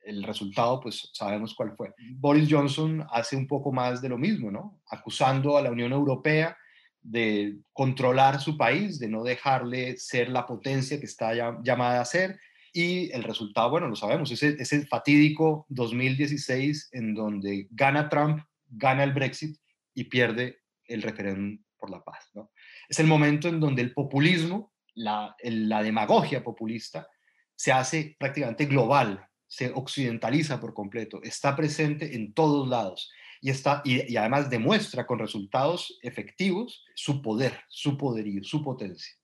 [0.03, 1.93] el resultado, pues sabemos cuál fue.
[2.15, 4.81] Boris Johnson hace un poco más de lo mismo, ¿no?
[4.87, 6.57] Acusando a la Unión Europea
[7.03, 11.33] de controlar su país, de no dejarle ser la potencia que está
[11.63, 12.39] llamada a ser.
[12.73, 18.09] Y el resultado, bueno, lo sabemos, es el, es el fatídico 2016 en donde gana
[18.09, 19.57] Trump, gana el Brexit
[19.95, 22.31] y pierde el referéndum por la paz.
[22.35, 22.53] ¿no?
[22.89, 27.09] Es el momento en donde el populismo, la, la demagogia populista,
[27.57, 33.11] se hace prácticamente global, se occidentaliza por completo, está presente en todos lados
[33.41, 39.15] y, está, y, además demuestra con resultados efectivos su poder, su poderío, su potencia.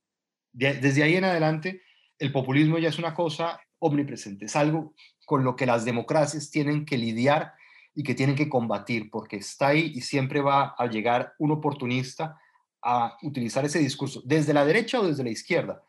[0.53, 1.83] desde ahí en adelante,
[2.19, 4.95] el populismo ya es una cosa omnipresente, es algo
[5.27, 7.53] con lo que las democracias tienen que lidiar
[7.95, 12.39] y que tienen que combatir, porque está ahí y siempre va a llegar un oportunista
[12.83, 15.83] a utilizar ese discurso, desde la derecha o desde la izquierda,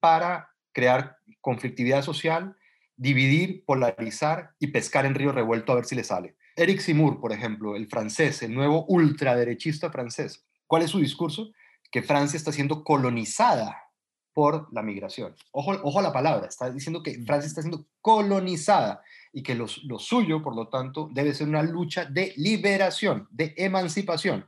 [0.00, 2.56] para crear conflictividad social,
[2.96, 6.36] dividir, polarizar y pescar en río revuelto a ver si le sale.
[6.56, 11.52] Eric Simur, por ejemplo, el francés, el nuevo ultraderechista francés, ¿cuál es su discurso?
[11.90, 13.82] Que Francia está siendo colonizada
[14.32, 15.34] por la migración.
[15.50, 19.66] Ojo, ojo a la palabra, está diciendo que Francia está siendo colonizada y que lo,
[19.84, 24.46] lo suyo, por lo tanto, debe ser una lucha de liberación, de emancipación.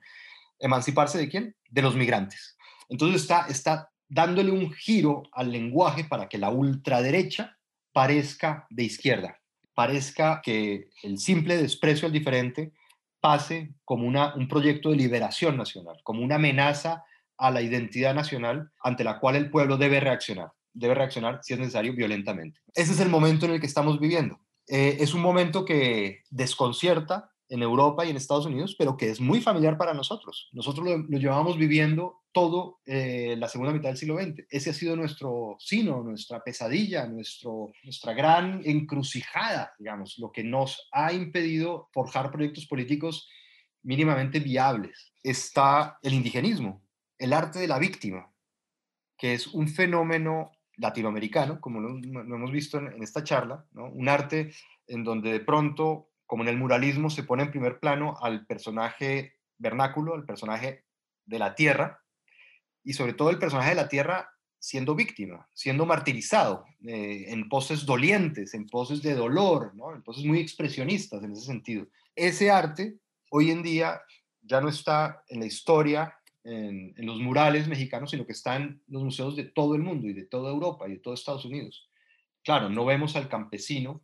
[0.58, 1.56] ¿Emanciparse de quién?
[1.70, 2.56] De los migrantes.
[2.88, 7.58] Entonces está, está dándole un giro al lenguaje para que la ultraderecha
[7.92, 9.40] parezca de izquierda,
[9.74, 12.72] parezca que el simple desprecio al diferente
[13.20, 17.04] pase como una, un proyecto de liberación nacional, como una amenaza
[17.38, 21.58] a la identidad nacional ante la cual el pueblo debe reaccionar, debe reaccionar si es
[21.58, 22.60] necesario violentamente.
[22.74, 24.38] Ese es el momento en el que estamos viviendo.
[24.68, 29.20] Eh, es un momento que desconcierta en Europa y en Estados Unidos, pero que es
[29.20, 30.48] muy familiar para nosotros.
[30.52, 34.44] Nosotros lo, llevamos viviendo todo eh, la segunda mitad del siglo XX.
[34.50, 40.88] Ese ha sido nuestro sino, nuestra pesadilla, nuestro, nuestra gran encrucijada, digamos, lo que nos
[40.92, 43.30] ha impedido forjar proyectos políticos
[43.82, 45.14] mínimamente viables.
[45.22, 46.82] Está el indigenismo,
[47.18, 48.30] el arte de la víctima,
[49.16, 53.88] que es un fenómeno latinoamericano, como lo, hemos visto en, en esta charla, ¿no?
[53.90, 54.52] un arte
[54.88, 59.36] en donde de pronto como en el muralismo, se pone en primer plano al personaje
[59.58, 60.84] vernáculo, al personaje
[61.26, 62.03] de la tierra,
[62.84, 67.84] y sobre todo el personaje de la tierra siendo víctima, siendo martirizado, eh, en poses
[67.84, 69.94] dolientes, en poses de dolor, ¿no?
[69.94, 71.86] en poses muy expresionistas en ese sentido.
[72.16, 72.96] Ese arte
[73.30, 74.00] hoy en día
[74.40, 78.82] ya no está en la historia, en, en, los murales mexicanos, sino que está en
[78.88, 81.90] los museos de todo el mundo y de toda Europa y de todo Estados Unidos.
[82.42, 84.02] Claro, no vemos al campesino,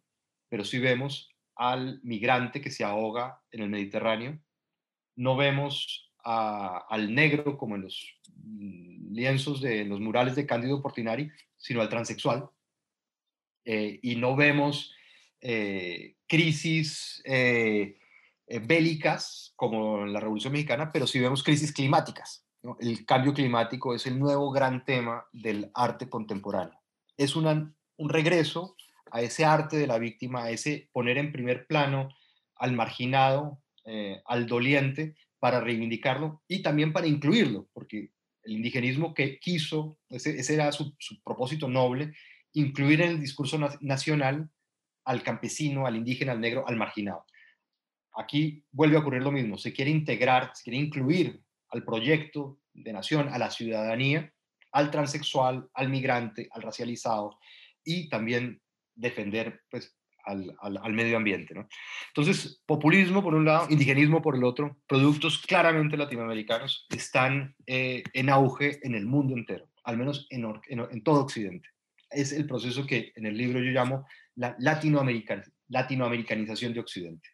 [0.49, 4.39] pero sí vemos al migrante que se ahoga en el Mediterráneo,
[5.16, 11.31] no vemos al negro como en los mm, lienzos de los murales de Cándido Portinari,
[11.57, 12.49] sino al transexual.
[13.64, 14.93] Eh, y no vemos
[15.41, 17.99] eh, crisis eh,
[18.66, 22.47] bélicas como en la Revolución Mexicana, pero sí vemos crisis climáticas.
[22.81, 26.79] El cambio climático es el nuevo gran tema del arte contemporáneo.
[27.16, 28.77] Es un regreso
[29.11, 32.09] a ese arte de la víctima, a ese poner en primer plano
[32.57, 33.62] al marginado,
[34.27, 38.12] al doliente, para reivindicarlo y también para incluirlo, porque
[38.45, 42.12] el indigenismo que quiso, ese, era su, propósito noble,
[42.53, 44.51] incluir en el discurso nacional
[45.05, 47.24] al campesino, al indígena, al negro, al marginado.
[48.14, 52.93] Aquí vuelve a ocurrir lo mismo, se quiere integrar, se quiere incluir al proyecto de
[52.93, 54.32] nación, a la ciudadanía,
[54.72, 57.38] al transexual, al migrante, al racializado
[57.84, 58.61] y también
[58.95, 59.97] defender pues,
[60.31, 61.55] al, al, medio ambiente.
[61.55, 61.68] ¿no?
[62.09, 68.31] Entonces, populismo por un lado, indigenismo por el otro, productos claramente latinoamericanos están eh, en
[68.31, 71.68] auge en el mundo entero, al menos en, en, todo Occidente.
[72.11, 77.28] Es el proceso que en el libro yo llamo la latinoamerican, latinoamericanización de Occidente.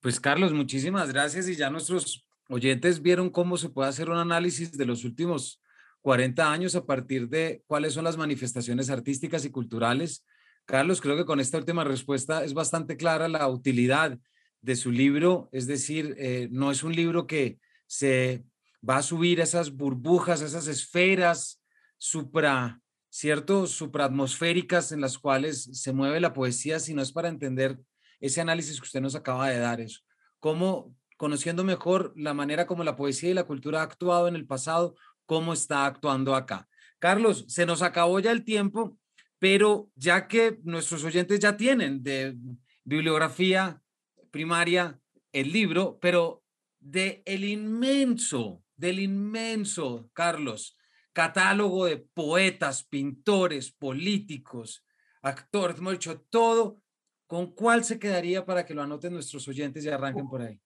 [0.00, 4.72] Pues Carlos, muchísimas gracias y ya nuestros oyentes vieron cómo se puede hacer un análisis
[4.72, 5.62] de los últimos
[6.02, 10.26] 40 años a partir de cuáles son las manifestaciones artísticas y culturales.
[10.64, 14.18] Carlos, creo que con esta última respuesta es bastante clara la utilidad
[14.60, 18.44] de su libro, es decir, eh, no es un libro que se
[18.88, 21.60] va a subir esas burbujas, esas esferas
[21.98, 23.66] supra, ¿cierto?
[23.66, 27.78] Supraatmosféricas en las cuales se mueve la poesía, sino es para entender
[28.20, 30.00] ese análisis que usted nos acaba de dar, eso.
[30.38, 34.46] Cómo, conociendo mejor la manera como la poesía y la cultura ha actuado en el
[34.46, 34.94] pasado,
[35.26, 36.68] cómo está actuando acá.
[36.98, 38.96] Carlos, se nos acabó ya el tiempo,
[39.42, 42.36] pero ya que nuestros oyentes ya tienen de
[42.84, 43.82] bibliografía
[44.30, 45.00] primaria
[45.32, 46.44] el libro, pero
[46.78, 50.76] de el inmenso, del inmenso, Carlos,
[51.12, 54.86] catálogo de poetas, pintores, políticos,
[55.22, 56.80] actores, hemos dicho todo,
[57.26, 60.60] ¿con cuál se quedaría para que lo anoten nuestros oyentes y arranquen por ahí?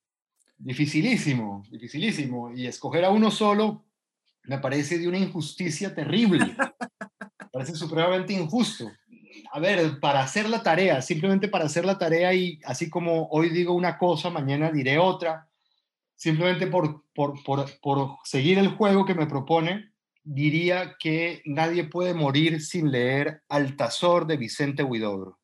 [0.58, 2.52] Dificilísimo, dificilísimo.
[2.54, 3.86] Y escoger a uno solo
[4.44, 6.40] me parece de una injusticia terrible.
[7.56, 8.92] parece supremamente injusto.
[9.50, 13.48] A ver, para hacer la tarea, simplemente para hacer la tarea y así como hoy
[13.48, 15.48] digo una cosa, mañana diré otra,
[16.14, 19.90] simplemente por, por, por, por seguir el juego que me propone,
[20.22, 25.38] diría que nadie puede morir sin leer Altazor de Vicente Huidobro.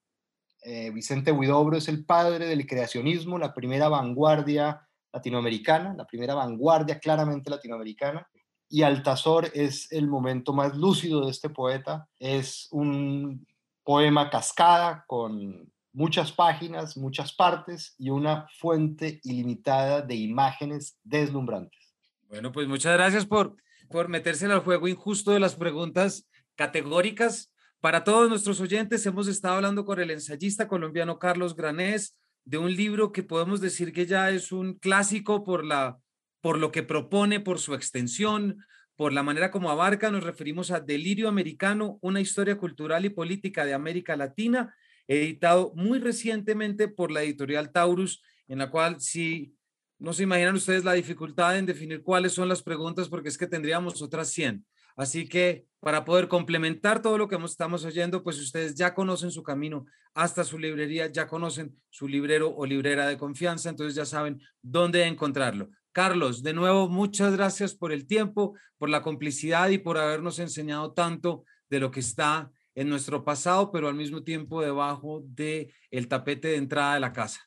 [0.64, 6.98] Eh, Vicente Huidobro es el padre del creacionismo, la primera vanguardia latinoamericana, la primera vanguardia
[6.98, 8.28] claramente latinoamericana.
[8.72, 12.08] Y Altazor es el momento más lúcido de este poeta.
[12.18, 13.46] Es un
[13.84, 21.92] poema cascada con muchas páginas, muchas partes y una fuente ilimitada de imágenes deslumbrantes.
[22.30, 23.56] Bueno, pues muchas gracias por,
[23.90, 27.52] por meterse al juego injusto de las preguntas categóricas.
[27.78, 32.16] Para todos nuestros oyentes, hemos estado hablando con el ensayista colombiano Carlos Granés,
[32.46, 36.00] de un libro que podemos decir que ya es un clásico por, la,
[36.42, 38.62] por lo que propone, por su extensión,
[38.96, 40.10] por la manera como abarca.
[40.10, 44.74] Nos referimos a Delirio Americano, una historia cultural y política de América Latina,
[45.08, 49.54] editado muy recientemente por la editorial Taurus, en la cual si
[49.98, 53.46] no se imaginan ustedes la dificultad en definir cuáles son las preguntas, porque es que
[53.46, 54.66] tendríamos otras 100.
[54.96, 59.42] Así que para poder complementar todo lo que estamos oyendo, pues ustedes ya conocen su
[59.42, 64.40] camino hasta su librería, ya conocen su librero o librera de confianza, entonces ya saben
[64.60, 65.70] dónde encontrarlo.
[65.92, 70.92] Carlos, de nuevo, muchas gracias por el tiempo, por la complicidad y por habernos enseñado
[70.92, 76.08] tanto de lo que está en nuestro pasado, pero al mismo tiempo debajo de el
[76.08, 77.40] tapete de entrada de la casa.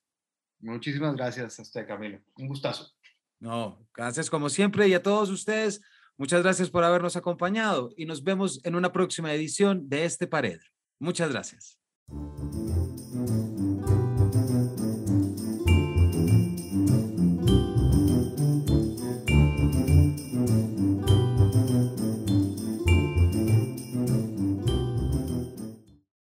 [0.60, 2.20] Muchísimas gracias a usted, Camilo.
[2.38, 2.92] Un gustazo.
[3.40, 5.82] No, gracias como siempre y a todos ustedes.
[6.18, 10.66] Muchas gracias por habernos acompañado y nos vemos en una próxima edición de este Paredro.
[11.00, 11.80] Muchas gracias.